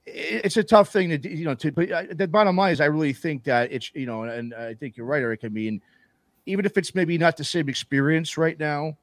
[0.05, 2.85] it's a tough thing to you know to but uh, the bottom line is I
[2.85, 5.81] really think that it's you know and I think you're right Erik I mean
[6.45, 8.97] even if it's maybe not the same experience right now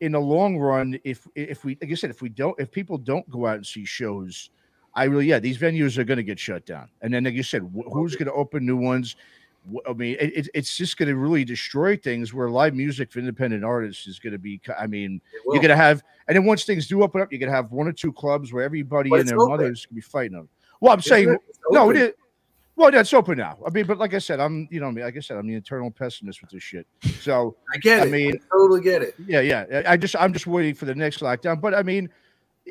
[0.00, 2.98] in the long run if if we like I said if we don't if people
[2.98, 4.50] don't go out and see shows
[4.94, 7.44] I really yeah these venues are going to get shut down and then like you
[7.44, 7.62] said
[7.92, 9.14] who's going to open new ones
[9.88, 12.32] I mean, it, it's just going to really destroy things.
[12.32, 14.60] Where live music for independent artists is going to be.
[14.78, 17.50] I mean, you're going to have, and then once things do open up, you're going
[17.50, 19.50] to have one or two clubs where everybody but and their open.
[19.50, 20.48] mothers can be fighting them.
[20.80, 21.36] Well, I'm saying,
[21.70, 22.12] no, it is.
[22.76, 23.56] Well, that's open now.
[23.66, 25.90] I mean, but like I said, I'm, you know, like I said, I'm the eternal
[25.90, 26.86] pessimist with this shit.
[27.20, 28.10] So I get I it.
[28.10, 29.14] mean, I totally get it.
[29.26, 29.82] Yeah, yeah.
[29.86, 31.58] I just, I'm just waiting for the next lockdown.
[31.58, 32.10] But I mean,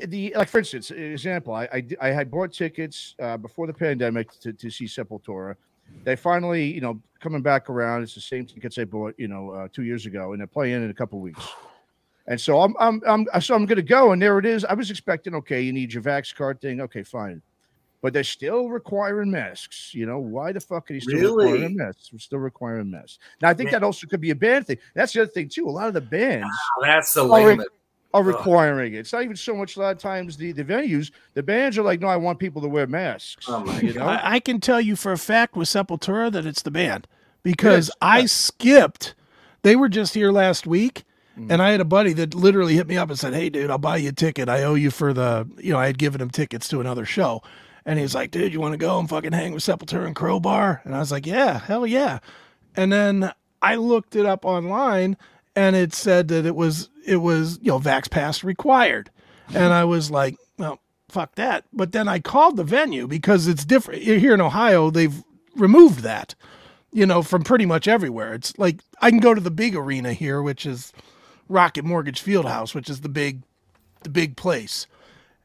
[0.06, 4.30] the like for instance, example, I I, I had bought tickets uh, before the pandemic
[4.42, 5.56] to, to see Sepultura
[6.04, 8.04] they finally, you know, coming back around.
[8.04, 10.84] It's the same tickets I bought, you know, uh, two years ago, and they're playing
[10.84, 11.46] in a couple weeks.
[12.28, 14.66] And so I'm, I'm, I'm, so I'm going to go, and there it is.
[14.66, 17.40] I was expecting, okay, you need your vax card thing, okay, fine,
[18.02, 19.94] but they're still requiring masks.
[19.94, 21.52] You know, why the fuck are you still Really?
[21.52, 22.10] requiring masks?
[22.12, 23.20] We're still requiring masks.
[23.44, 23.78] Now, I think Yeah.
[23.78, 24.80] that also could be a bad thing.
[24.96, 25.68] That's the other thing too.
[25.68, 26.48] A lot of the bands
[26.80, 27.62] Oh, that's the Oh, lame.
[28.16, 28.28] Are Ugh.
[28.28, 29.00] requiring it.
[29.00, 31.12] It's not even so much a lot of times the, the venues.
[31.34, 33.46] The bands are like, no, I want people to wear masks.
[33.48, 34.06] Oh you know?
[34.06, 37.08] I, I can tell you for a fact with Sepultura that it's the band
[37.44, 39.14] because Yes, I skipped.
[39.64, 41.04] They were just here last week,
[41.38, 41.52] Mm.
[41.52, 43.78] and I had a buddy that literally hit me up and said, "Hey, dude, I'll
[43.78, 44.48] buy you a ticket.
[44.48, 47.42] I owe you for the, you know, I had given him tickets to another show."
[47.86, 50.82] And he's like, dude, you want to go and fucking hang with Sepultura and Crowbar?
[50.86, 52.20] And I was like, yeah, hell yeah.
[52.76, 55.18] And then I looked it up online
[55.56, 59.10] and it said that it was, it was, you know, Vax Pass required.
[59.54, 60.80] And I was like, well,
[61.10, 61.66] fuck that.
[61.72, 64.02] But then I called the venue because it's different.
[64.02, 65.24] Here in Ohio, they've
[65.56, 66.34] removed that,
[66.92, 68.34] you know, from pretty much everywhere.
[68.34, 70.92] It's like I can go to the big arena here, which is
[71.48, 73.44] Rocket Mortgage Fieldhouse, which is the big,
[74.04, 74.88] the big place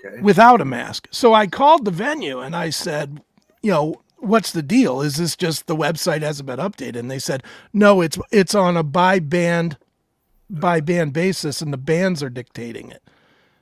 [0.02, 0.22] Okay.
[0.22, 1.08] without a mask.
[1.11, 3.20] So I called the venue and I said,
[3.62, 5.02] you know, what's the deal?
[5.02, 6.96] Is this just the website hasn't been updated?
[6.96, 7.42] And they said,
[7.74, 9.76] no, it's it's on a by band
[10.51, 13.03] by band basis and the bands are dictating it.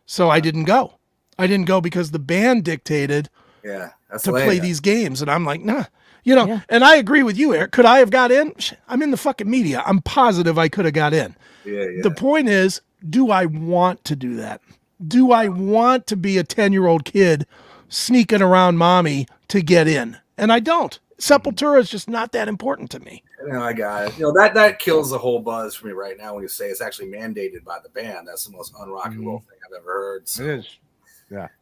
[0.07, 0.95] So I didn't go.
[1.39, 3.29] I didn't go because the band dictated
[3.65, 4.47] Yeah, that's to lame.
[4.47, 5.85] play these games and I'm like, nah.
[6.25, 6.61] You know, Yeah.
[6.69, 7.71] and I agree with you, Erik.
[7.73, 8.53] Could I have got in?
[8.89, 9.83] I'm in the fucking media.
[9.87, 11.37] I'm positive I could have got in.
[11.65, 12.03] Yeah, yeah.
[12.03, 14.61] The point is, do I want to do that?
[15.07, 17.47] Do I want to be a 10 year old kid
[17.89, 20.17] sneaking around mommy to get in?
[20.37, 20.99] And I don't.
[21.19, 23.23] Sepultura is just not that important to me.
[23.45, 24.19] No, I got it.
[24.19, 26.69] You know that that kills the whole buzz for me right now when you say
[26.69, 28.29] it's actually mandated by the band.
[28.29, 29.27] That's the most unrock and mm-hmm.
[29.27, 30.29] roll thing I've ever heard.
[30.29, 30.77] So It is.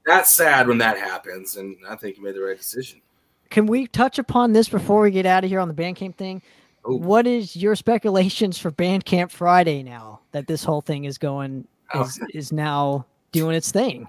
[0.04, 3.00] that's sad when that happens, and I think you made the right decision.
[3.48, 6.42] Can we touch upon this before we get out of here on the Bandcamp thing?
[6.84, 6.96] Oh.
[6.96, 12.02] What is your speculations for Bandcamp Friday now that this whole thing is going Oh.
[12.02, 14.08] is is now doing its thing?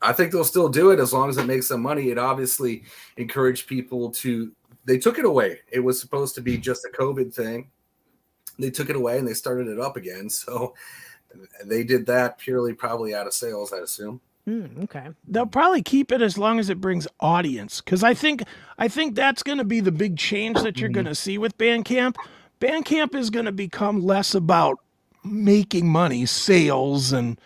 [0.00, 2.10] I think they'll still do it as long as it makes them money.
[2.10, 2.84] It obviously
[3.16, 4.52] encouraged people to.
[4.84, 5.60] They took it away.
[5.70, 7.70] It was supposed to be just a COVID thing.
[8.58, 10.28] They took it away and they started it up again.
[10.38, 10.74] So
[11.62, 14.20] they did that purely probably out of sales, I assume.
[14.46, 15.08] Hmm, okay.
[15.26, 17.82] They'll probably keep it as long as it brings audience.
[17.82, 18.42] Because I think
[18.78, 21.58] I think that's going to be the big change that you're going to see with
[21.58, 22.16] Bandcamp.
[22.58, 24.78] Bandcamp is going to become less about
[25.22, 27.38] making money, sales, and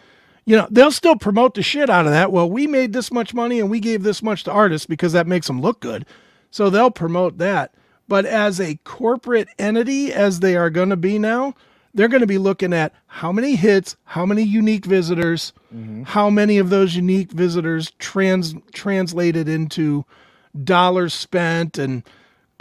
[0.44, 2.32] you know they'll still promote the shit out of that.
[2.32, 5.26] Well, we made this much money and we gave this much to artists because that
[5.26, 6.06] makes them look good.
[6.50, 7.74] So they'll promote that.
[8.08, 11.54] But as a corporate entity, as they are going to be now,
[11.94, 16.02] they're going to be looking at how many hits, how many unique visitors, mm-hmm.
[16.02, 20.04] how many of those unique visitors trans translated into
[20.64, 22.02] dollars spent and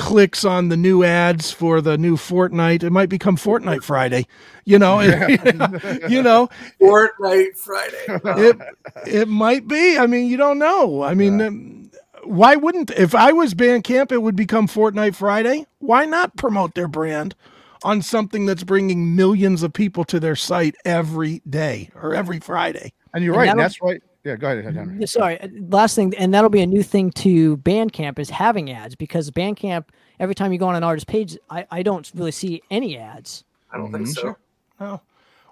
[0.01, 2.81] clicks on the new ads for the new Fortnite.
[2.81, 4.25] It might become Fortnite Friday,
[4.65, 4.99] you know.
[6.09, 6.49] you know,
[6.81, 8.03] Fortnite Friday.
[8.41, 8.57] it
[9.05, 9.99] it might be.
[9.99, 11.03] I mean, you don't know.
[11.03, 11.91] I mean, um,
[12.23, 15.67] why wouldn't if I was Bandcamp, it would become Fortnite Friday?
[15.77, 17.35] Why not promote their brand
[17.83, 22.93] on something that's bringing millions of people to their site every day or every Friday?
[23.13, 23.49] And you're And right.
[23.51, 23.99] And that's why.
[24.23, 24.75] Yeah, go ahead.
[24.75, 25.07] Henry.
[25.07, 28.95] Sorry, uh, last thing, and that'll be a new thing to Bandcamp is having ads
[28.95, 29.85] because Bandcamp,
[30.19, 33.43] every time you go on an artist page, I, I don't really see any ads.
[33.71, 34.13] I don't think Mhm.
[34.13, 34.37] so.
[34.79, 34.99] Oh.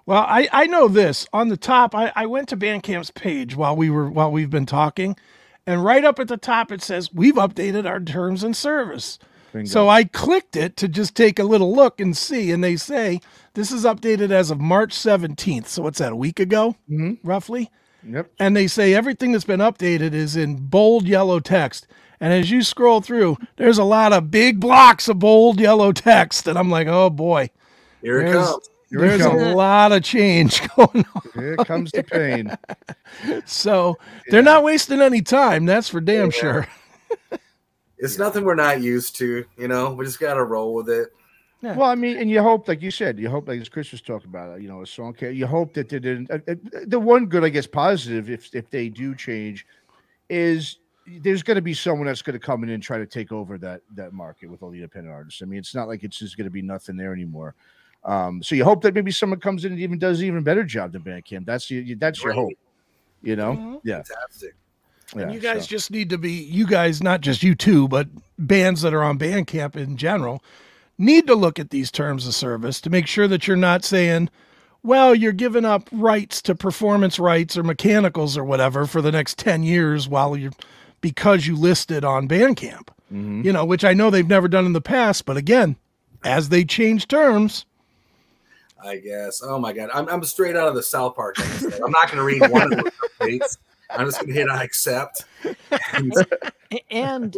[0.06, 1.26] Well, I, I know this.
[1.32, 4.66] On the top, I, I went to Bandcamp's page while we were while we've been
[4.66, 5.16] talking,
[5.66, 9.18] and right up at the top it says we've updated our terms and service.
[9.52, 9.68] Bingo.
[9.68, 13.20] So I clicked it to just take a little look and see, and they say
[13.54, 15.66] this is updated as of March 17th.
[15.66, 17.18] So what's that, a week ago, Mhm.
[17.24, 17.68] roughly?
[18.06, 18.30] Yep.
[18.38, 21.86] And they say everything that's been updated is in bold yellow text.
[22.20, 26.46] And as you scroll through, there's a lot of big blocks of bold yellow text.
[26.46, 27.50] And I'm like, oh boy,
[28.02, 28.68] Here it There's- comes.
[28.90, 31.22] Here it there's a lot of change going on.
[31.34, 32.56] Here comes the pain.
[33.44, 33.98] So
[34.28, 35.64] they're not wasting any time.
[35.66, 36.30] That's for damn Yeah.
[36.30, 36.68] sure.
[38.02, 39.44] It's nothing we're not used to.
[39.58, 41.08] You know, we just got to roll with it.
[41.62, 44.00] Well, I mean, and you hope, like you said, you hope, like as Chris was
[44.00, 45.12] talking about, you know, a song.
[45.12, 46.30] ca- You hope that they didn't.
[46.30, 46.54] Uh, uh,
[46.86, 49.66] the one good, I guess, positive, if if they do change,
[50.28, 50.78] is
[51.22, 53.58] there's going to be someone that's going to come in and try to take over
[53.58, 55.42] that that market with all the independent artists.
[55.42, 57.54] I mean, it's not like it's just going to be nothing there anymore.
[58.04, 60.64] Um, so you hope that maybe someone comes in and even does an even better
[60.64, 61.44] job than Bandcamp.
[61.44, 62.38] That's your, that's your Right.
[62.38, 62.52] hope.
[63.22, 63.80] You know, Mhm.
[63.84, 64.54] yeah, Fantastic.
[65.14, 65.22] yeah.
[65.24, 68.08] And you guys so- just need to be, you guys, not just you two, but
[68.38, 70.42] bands that are on Bandcamp in general,
[71.00, 74.30] need to look at these terms of service to make sure that you're not saying,
[74.82, 79.38] well, you're giving up rights to performance rights or mechanicals or whatever for the next
[79.38, 80.52] 10 years while you're
[81.00, 82.88] because you listed on Bandcamp.
[83.12, 83.42] Mm-hmm.
[83.42, 85.76] You know, which I know they've never done in the past, but again,
[86.22, 87.66] as they change terms,
[88.82, 89.42] I guess.
[89.44, 91.36] Oh my god, I'm, I'm straight out of the South Park.
[91.84, 93.58] I'm not going to read one of the dates.
[93.92, 95.24] I'm just going to hit I accept.
[95.92, 96.12] And,
[96.90, 97.36] and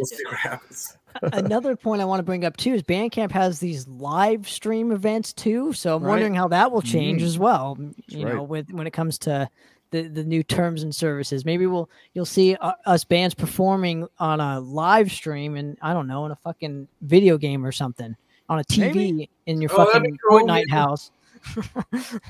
[1.21, 5.33] another point I want to bring up too is Bandcamp has these live stream events
[5.33, 5.73] too.
[5.73, 6.09] So I'm right.
[6.09, 7.27] wondering how that will change mm-hmm.
[7.27, 7.77] as well.
[8.07, 8.35] You right.
[8.35, 9.49] know, with when it comes to
[9.93, 11.45] the, the new terms and services.
[11.45, 16.07] Maybe we'll you'll see uh, us bands performing on a live stream and I don't
[16.07, 18.15] know in a fucking video game or something
[18.49, 19.29] on a TV Maybe.
[19.45, 21.11] in your oh, fucking Fortnite house.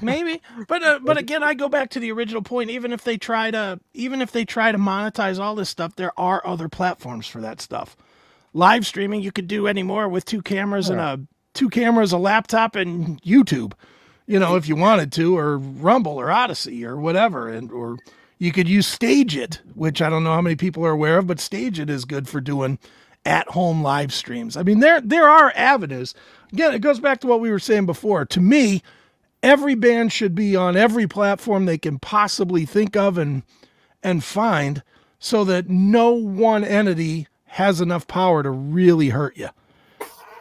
[0.01, 2.70] Maybe, but uh, but again, I go back to the original point.
[2.70, 6.18] Even if they try to, even if they try to monetize all this stuff, there
[6.18, 7.95] are other platforms for that stuff.
[8.53, 10.93] Live streaming, you could do anymore with two cameras yeah.
[10.93, 13.74] and a two cameras, a laptop, and YouTube.
[14.26, 17.97] You know, if you wanted to, or Rumble, or Odysee, or whatever, and or
[18.39, 21.38] you could use StageIt, which I don't know how many people are aware of, but
[21.38, 22.80] StageIt is good for doing
[23.26, 24.57] at home live streams.
[24.57, 26.14] I mean, there there are avenues.
[26.51, 28.26] Again, it goes back to what we were saying before.
[28.26, 28.84] To me,
[29.43, 33.43] every band should be on every platform they can possibly think of and
[34.01, 34.81] and find
[35.19, 39.49] so that no one entity has enough power to really hurt you.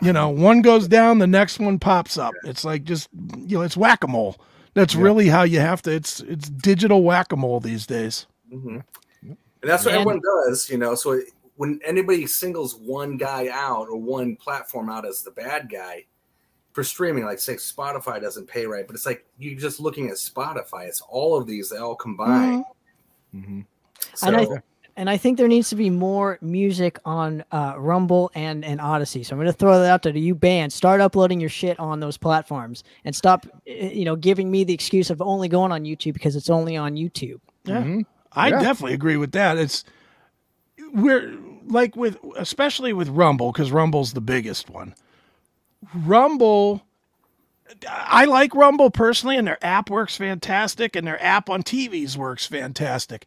[0.01, 2.33] You know, one goes down, the next one pops up.
[2.45, 4.41] It's like just you know, it's whack-a-mole.
[4.75, 5.03] That's yeah.
[5.03, 5.93] really how you have to.
[5.93, 8.27] It's it's digital whack-a-mole these days.
[8.53, 8.79] Mm-hmm.
[9.23, 10.95] And that's what and, everyone does, you know.
[10.95, 11.21] So
[11.57, 16.07] when anybody singles one guy out or one platform out as the bad guy,
[16.73, 20.15] for streaming, like say Spotify doesn't pay right, but it's like you're just looking at
[20.15, 20.87] Spotify.
[20.87, 22.65] It's all of these, they all combine.
[23.35, 23.39] Mm-hmm.
[23.39, 23.61] Mm-hmm.
[24.15, 24.47] So, and I
[24.97, 29.23] and I think there needs to be more music on uh, Rumble and and Odysee.
[29.23, 30.75] So I'm going to throw that out there to you, bands.
[30.75, 34.75] Start uploading your shit on those platforms and stop, eh, you know, giving me the
[34.75, 37.41] excuse of only going on YouTube because it's only on YouTube.
[37.65, 38.01] Yeah, mm-hmm.
[38.33, 38.61] I yeah.
[38.61, 39.57] definitely agree with that.
[39.57, 39.85] It's
[40.93, 44.95] we're like with especially with Rumble because Rumble's the biggest one
[45.95, 46.83] Rumble,
[47.89, 52.47] I like Rumble personally, and their app works fantastic, and their app on TVs works
[52.47, 53.27] fantastic.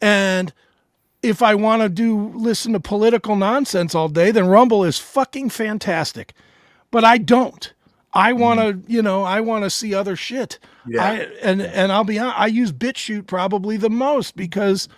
[0.00, 0.52] And
[1.22, 5.50] if I want to do listen to political nonsense all day, then Rumble is fucking
[5.50, 6.32] fantastic.
[6.90, 7.72] But I don't.
[8.12, 8.84] I want to, mm.
[8.88, 10.58] you know, I want to see other shit.
[10.86, 11.04] Yeah.
[11.04, 14.88] I, and and I'll be honest, I use BitChute probably the most because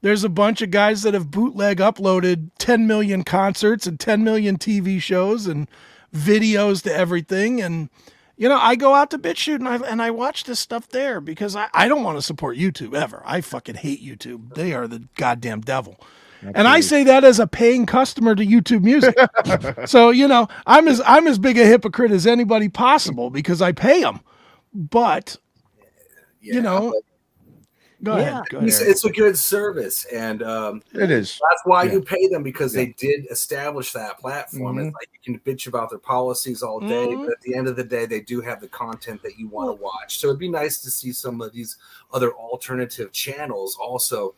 [0.00, 4.58] there's a bunch of guys that have bootleg uploaded 10 million concerts and 10 million
[4.58, 5.68] TV shows and
[6.14, 7.60] videos to everything.
[7.60, 7.90] And,
[8.36, 11.20] you know, I go out to BitChute and I, and I watch this stuff there
[11.20, 13.22] because I, I don't want to support YouTube ever.
[13.26, 14.54] I fucking hate YouTube.
[14.54, 15.98] They are the goddamn devil.
[16.44, 16.58] Absolutely.
[16.58, 19.16] And I say that as a paying customer to YouTube Music.
[19.88, 23.72] so you know, I'm as I'm as big a hypocrite as anybody possible because I
[23.72, 24.20] pay them.
[24.74, 25.38] But
[26.42, 26.92] yeah, you know,
[28.04, 28.22] Go yeah.
[28.22, 28.42] ahead.
[28.50, 28.70] Go ahead.
[28.70, 31.40] It's a good service, and um, it is.
[31.50, 31.92] That's why yeah.
[31.92, 32.84] you pay them because yeah.
[32.84, 34.76] they did establish that platform.
[34.76, 34.88] Mm-hmm.
[34.88, 37.24] It's like you can bitch about their policies all day, mm-hmm.
[37.24, 39.70] but at the end of the day, they do have the content that you want
[39.70, 40.18] to watch.
[40.18, 41.78] So it'd be nice to see some of these
[42.12, 44.34] other alternative channels also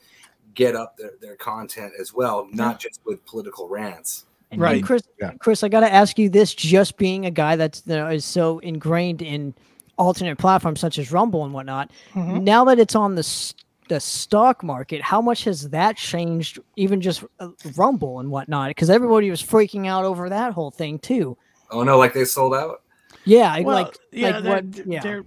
[0.54, 4.26] get up their, their content as well, not just with political rants.
[4.52, 5.02] And right, Chris.
[5.40, 8.24] Chris, I got to ask you this: just being a guy that's you know, is
[8.24, 9.54] so ingrained in
[9.96, 11.90] alternate platforms such as Rumble and whatnot.
[12.14, 12.44] Mm-hmm.
[12.44, 13.54] Now that it's on the
[13.88, 16.58] the stock market, how much has that changed?
[16.76, 20.98] Even just uh, Rumble and whatnot, because everybody was freaking out over that whole thing
[20.98, 21.36] too.
[21.70, 22.82] Oh no, like they sold out.
[23.24, 24.86] Yeah, well, like yeah, like what?
[24.86, 25.20] Yeah,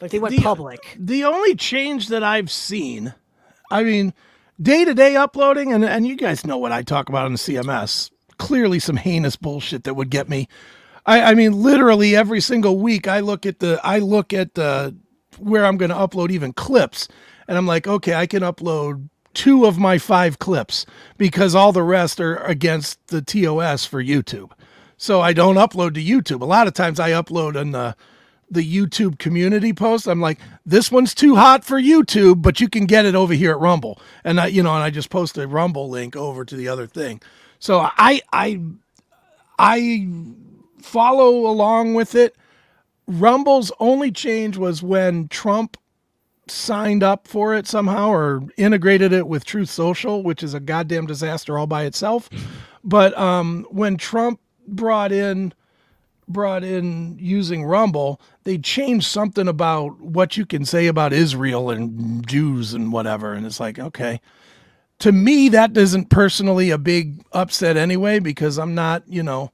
[0.00, 0.96] like they went the, public.
[0.98, 3.14] The only change that I've seen,
[3.70, 4.14] I mean,
[4.60, 7.38] day to day uploading, and and you guys know what I talk about on the
[7.38, 8.10] CMS.
[8.38, 10.48] Clearly, some heinous bullshit that would get me
[11.06, 14.94] I, I mean, literally every single week, I look at the, I look at the,
[15.38, 17.08] where I'm going to upload even clips,
[17.48, 20.86] and I'm like, okay, I can upload two of my five clips
[21.18, 24.50] because all the rest are against the TOS for YouTube.
[24.96, 26.40] So I don't upload to YouTube.
[26.40, 27.96] A lot of times I upload on the
[28.48, 30.06] the YouTube community post.
[30.06, 33.50] I'm like, this one's too hot for YouTube, but you can get it over here
[33.50, 34.00] at Rumble.
[34.22, 36.86] And I, you know, and I just post a Rumble link over to the other
[36.86, 37.20] thing.
[37.58, 38.60] So I I
[39.58, 40.06] I
[40.86, 42.36] follow along with it.
[43.06, 45.76] Rumble's only change was when Trump
[46.48, 51.06] signed up for it somehow or integrated it with Truth Social, which is a goddamn
[51.06, 52.30] disaster all by itself.
[52.88, 55.52] But um, when Trump brought in
[56.28, 62.24] brought in using Rumble, they changed something about what you can say about Israel and
[62.26, 63.32] Jews and whatever.
[63.32, 64.20] And it's like, okay.
[65.00, 69.50] To me, that isn't personally a big upset anyway, because I'm not, you know,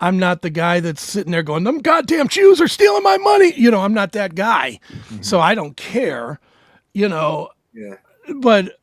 [0.00, 3.52] I'm not the guy that's sitting there going, them goddamn Jews are stealing my money.
[3.54, 4.78] You know, I'm not that guy.
[4.90, 5.22] Mm-hmm.
[5.22, 6.38] So I don't care,
[6.94, 7.50] you know.
[7.72, 7.96] Yeah.
[8.36, 8.78] But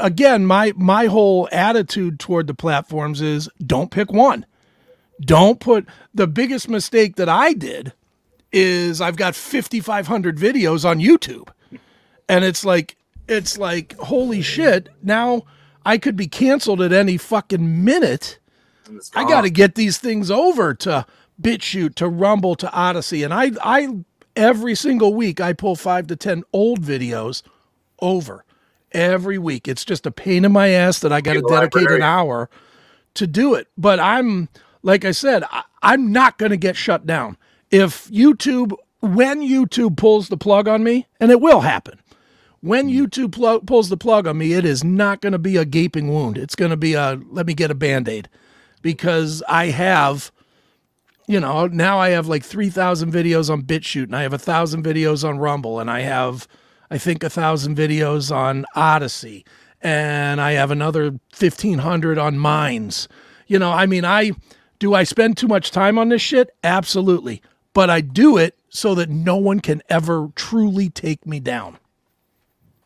[0.00, 4.46] again, my my whole attitude toward the platforms is don't pick one.
[5.20, 7.92] Don't put the biggest mistake that I did
[8.52, 11.48] is I've got 5500 videos on YouTube.
[12.28, 12.96] And it's like
[13.28, 15.42] it's like holy shit, now
[15.84, 18.38] I could be canceled at any fucking minute.
[19.14, 21.06] I got to get these things over to
[21.40, 23.88] BitChute, to Rumble, to Odysee, and I I
[24.34, 27.42] every single week I pull 5 to 10 old videos
[28.00, 28.44] over
[28.92, 29.66] every week.
[29.66, 32.50] It's just a pain in my ass that I got to dedicate an hour
[33.14, 33.68] to do it.
[33.76, 34.48] But I'm
[34.82, 37.36] like I said, I, I'm not going to get shut down.
[37.70, 42.00] If YouTube, when YouTube pulls the plug on me, and it will happen,
[42.60, 42.96] when hmm.
[42.96, 46.08] YouTube pl- pulls the plug on me, it is not going to be a gaping
[46.08, 46.38] wound.
[46.38, 48.28] It's going to be a let me get a band aid
[48.82, 50.30] because I have,
[51.26, 54.84] you know, now I have like 3,000 videos on BitChute and I have a thousand
[54.84, 56.46] videos on Rumble and I have,
[56.90, 59.44] I think, a thousand videos on Odysee
[59.82, 63.08] and I have another 1,500 on Minds.
[63.46, 64.32] You know, I mean, I
[64.78, 66.50] do I spend too much time on this shit?
[66.64, 67.42] Absolutely.
[67.72, 71.78] But I do it so that no one can ever truly take me down.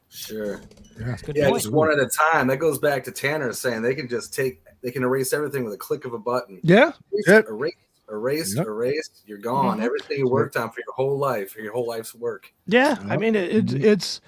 [0.09, 0.61] Sure.
[0.99, 2.49] Yeah, yeah just one at a time.
[2.49, 5.75] That goes back to Tanner saying they can just take, they can erase everything with
[5.75, 6.61] a click of a button.
[6.63, 6.93] Yeah.
[7.13, 7.75] Erase, erase,
[8.11, 8.67] erase, yep.
[8.67, 9.11] erase.
[9.27, 9.77] You're gone.
[9.77, 9.87] Mm-hmm.
[9.87, 12.53] Everything you worked on for your whole life, for your whole life's work.
[12.67, 12.91] Yeah.
[12.91, 13.11] Yep.
[13.11, 13.85] I mean, it, it, mm-hmm.
[13.85, 14.21] it's,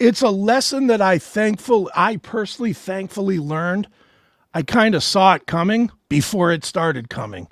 [0.00, 3.88] it's a lesson that I thankful, I personally thankfully learned
[4.56, 7.48] I kind of saw it coming before it started coming.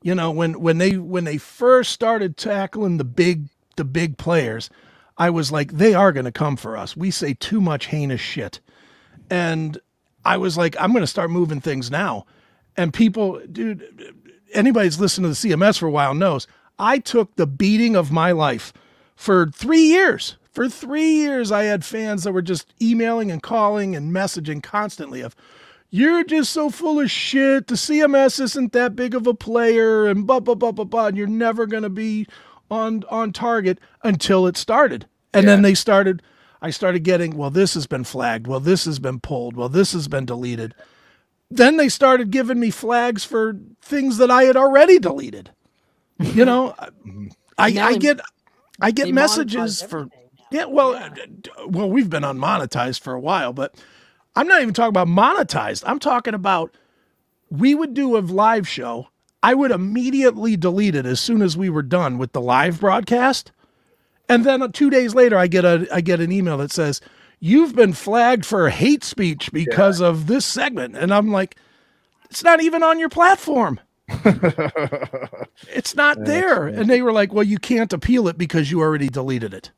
[0.00, 4.70] You know, when when they when they first started tackling the big the big players,
[5.18, 6.96] I was like, they are going to come for us.
[6.96, 8.60] We say too much heinous shit,
[9.28, 9.78] and
[10.24, 12.26] I was like, I'm going to start moving things now.
[12.76, 14.14] And people, dude,
[14.52, 16.46] anybody's listened to the CMS for a while knows
[16.78, 18.72] I took the beating of my life
[19.16, 20.36] for three years.
[20.50, 25.20] For three years, I had fans that were just emailing and calling and messaging constantly
[25.20, 25.36] of,
[25.90, 27.66] you're just so full of shit.
[27.66, 31.06] The CMS isn't that big of a player, and blah blah blah blah blah.
[31.06, 32.26] And you're never gonna be
[32.70, 35.06] on on target until it started.
[35.34, 35.50] And yeah.
[35.50, 36.22] then they started.
[36.62, 37.50] I started getting well.
[37.50, 38.46] This has been flagged.
[38.46, 39.56] Well, this has been pulled.
[39.56, 40.74] Well, this has been deleted.
[41.50, 45.50] Then they started giving me flags for things that I had already deleted.
[46.18, 46.74] You know,
[47.58, 48.20] I I get
[48.80, 50.08] I get messages for
[50.50, 50.66] yeah.
[50.66, 51.10] Well, uh,
[51.66, 53.74] well, we've been unmonetized for a while, but
[54.36, 55.82] I'm not even talking about monetized.
[55.86, 56.74] I'm talking about
[57.50, 59.08] we would do a live show.
[59.42, 63.52] I would immediately delete it as soon as we were done with the live broadcast.
[64.30, 67.00] And then two days later, I get a I get an email that says,
[67.40, 70.08] You've been flagged for hate speech because yeah.
[70.08, 70.96] of this segment.
[70.96, 71.56] And I'm like,
[72.30, 73.80] it's not even on your platform.
[75.68, 76.66] it's not there.
[76.66, 79.70] And they were like, Well, you can't appeal it because you already deleted it.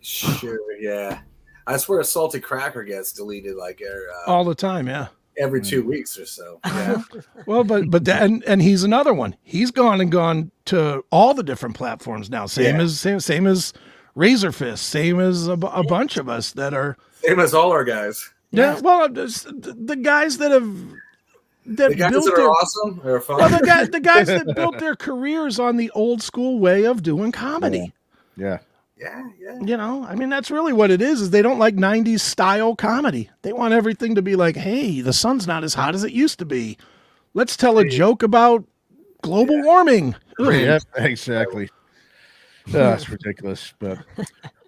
[0.00, 1.20] Sure, yeah.
[1.66, 4.86] I swear a salty cracker gets deleted like er, uh, all the time.
[4.86, 6.60] Yeah, every two weeks or so.
[6.66, 7.02] Yeah.
[7.46, 9.36] well, but but and and he's another one.
[9.42, 12.46] He's gone and gone to all the different platforms now.
[12.46, 12.82] Same yeah.
[12.82, 13.72] as same same as
[14.16, 14.78] Razorfist.
[14.78, 18.30] Same as a, a bunch of us that are same as all our guys.
[18.50, 18.74] Yeah.
[18.74, 18.80] yeah.
[18.80, 20.76] Well, uh, the guys that have
[21.66, 23.38] that the guys built that their, awesome are fun.
[23.38, 27.02] Well, the, guys, the guys that built their careers on the old school way of
[27.02, 27.92] doing comedy.
[28.36, 28.46] Yeah.
[28.46, 28.58] yeah.
[28.98, 29.58] Yeah, yeah.
[29.62, 31.20] You know, I mean, that's really what it is.
[31.20, 33.28] Is they don't like '90s style comedy.
[33.42, 36.38] They want everything to be like, "Hey, the sun's not as hot as it used
[36.38, 36.78] to be.
[37.34, 38.64] Let's tell a joke about
[39.20, 39.64] global yeah.
[39.64, 41.68] warming." Yeah, exactly.
[42.68, 43.72] Oh, that's ridiculous.
[43.78, 43.98] But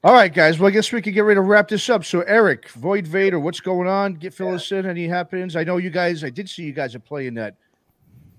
[0.04, 0.58] all right, guys.
[0.58, 2.04] Well, I guess we could get ready to wrap this up.
[2.04, 4.14] So, Erik, Void Vator, what's going on?
[4.14, 4.54] Get fill yeah.
[4.54, 4.86] us in.
[4.86, 5.56] Any happens?
[5.56, 6.22] I know you guys.
[6.22, 7.56] I did see you guys are playing that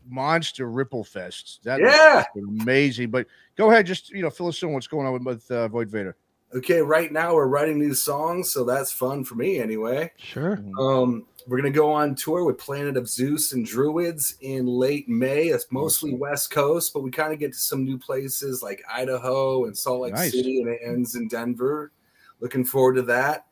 [0.08, 1.60] monster Ripple Fest.
[1.64, 3.12] That yeah, amazing.
[3.12, 5.68] But go ahead, just you know, fill us in what's going on with, with uh,
[5.68, 6.14] Void Vator.
[6.56, 10.12] Okay, right now we're writing these songs, so that's fun for me anyway.
[10.18, 10.58] Sure.
[10.58, 10.80] Mm-hmm.
[10.80, 15.48] Um, we're gonna go on tour with Planet of Zeus and Druids in late May.
[15.48, 19.66] It's mostly West Coast, but we kind of get to some new places like Idaho
[19.66, 20.32] and Salt Lake nice.
[20.32, 21.92] City, and it ends in Denver.
[22.40, 23.48] Looking forward to that.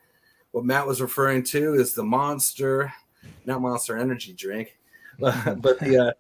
[0.52, 2.94] What Matt was referring to is the Monster,
[3.46, 4.78] not Monster Energy drink,
[5.20, 6.12] but the uh,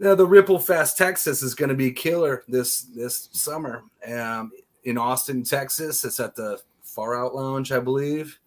[0.00, 3.82] now, the Ripple Fest Texas is going to be killer this this summer.
[4.06, 4.52] Um,
[4.84, 8.38] in Austin, Texas, it's at the Far Out Lounge, I believe.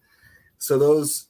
[0.56, 1.26] So those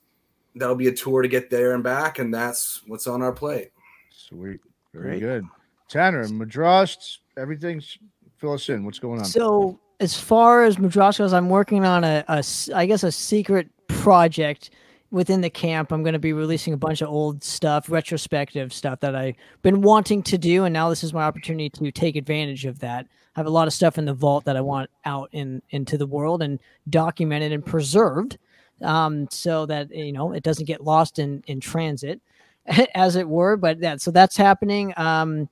[0.55, 3.71] that'll be a tour to get there and back, and that's what's on our plate.
[4.11, 4.61] Sweet,
[4.93, 5.21] very Great.
[5.21, 5.45] good.
[5.89, 7.99] Tanner, Madrost, everything's
[8.39, 8.85] fill us in.
[8.85, 9.25] What's going on?
[9.25, 12.45] So as far as Madrost goes, I'm working on a, a
[12.75, 14.71] I guess a secret project
[15.13, 19.01] within the camp, I'm going to be releasing a bunch of old stuff, retrospective stuff
[19.01, 22.65] that I've been wanting to do, and now this is my opportunity to take advantage
[22.65, 23.07] of that.
[23.37, 25.97] I have a lot of stuff in the vault that I want out in into
[25.97, 28.39] the world and documented and preserved.
[28.83, 32.21] Um, so that you know it doesn't get lost in in transit,
[32.95, 33.57] as it were.
[33.57, 34.93] But that so that's happening.
[34.97, 35.49] Um,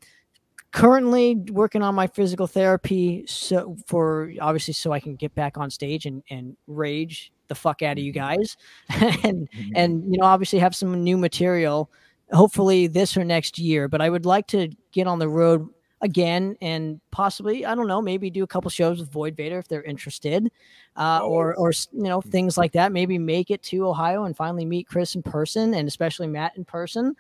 [0.73, 5.69] currently working on my physical therapy so for obviously so I can get back on
[5.69, 8.41] stage and and rage the fuck out of you mm-hmm.
[8.41, 8.57] guys
[9.25, 9.73] and mm-hmm.
[9.75, 11.91] and you know obviously have some new material
[12.33, 15.69] hopefully this or next year but I would like to get on the road
[16.03, 19.69] again and possibly I don't know maybe do a couple shows with Void Vator if
[19.69, 20.51] they're interested
[20.97, 24.65] uh, or or you know things like that maybe make it to Ohio and finally
[24.65, 27.15] meet Chris in person and especially Matt in person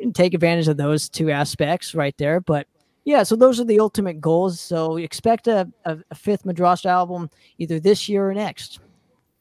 [0.00, 2.66] and take advantage of those two aspects right there but
[3.04, 7.28] yeah so those are the ultimate goals so expect a, a, a fifth Madrost album
[7.58, 8.78] either this year or next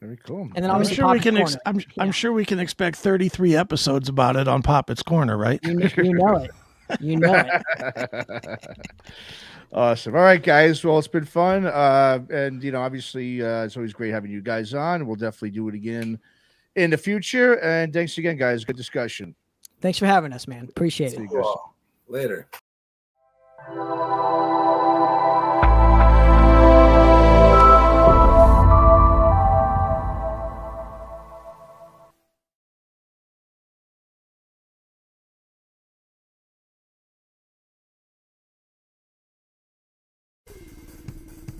[0.02, 0.50] very cool.
[0.56, 1.38] And then I'm sure we can.
[1.38, 1.86] Ex- I'm, yeah.
[2.00, 5.60] I'm sure we can expect 33 episodes about it on Poppitt's Corner, right?
[5.62, 6.50] You, you know it.
[7.00, 8.70] You know it.
[9.74, 10.16] awesome.
[10.16, 10.84] All right, guys.
[10.84, 11.66] Well, it's been fun.
[11.66, 15.08] Uh, and you know, obviously, uh, it's always great having you guys on.
[15.08, 16.20] We'll definitely do it again
[16.76, 17.60] in the future.
[17.60, 18.66] And thanks again, guys.
[18.66, 19.36] Good discussion.
[19.82, 20.68] Thanks for having us, man.
[20.70, 21.30] Appreciate it.
[22.08, 22.48] Later.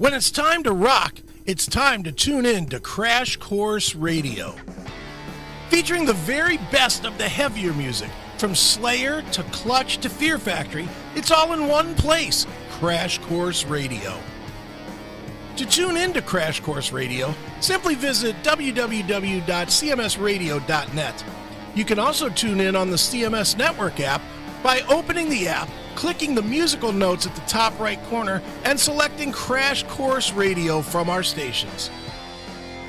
[0.02, 4.56] When it's time to rock, it's time to tune in to Crash Course Radio.
[5.70, 10.90] Featuring the very best of the heavier music, from Slayer to Clutch to Fear Factory,
[11.14, 14.18] it's all in one place Crash Course Radio.
[15.58, 21.26] To tune in to Crash Course Radio, simply visit www.cmsradio.net.
[21.76, 24.24] You can also tune in on the CMS Network app
[24.64, 29.32] by opening the app clicking the musical notes at the top right corner, and selecting
[29.32, 31.90] Crash Course Radio from our stations.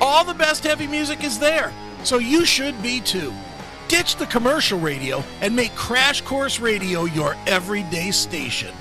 [0.01, 1.71] All the best heavy music is there,
[2.03, 3.33] so you should be too.
[3.87, 8.73] Ditch the commercial radio and make Crash Course Radio your everyday station.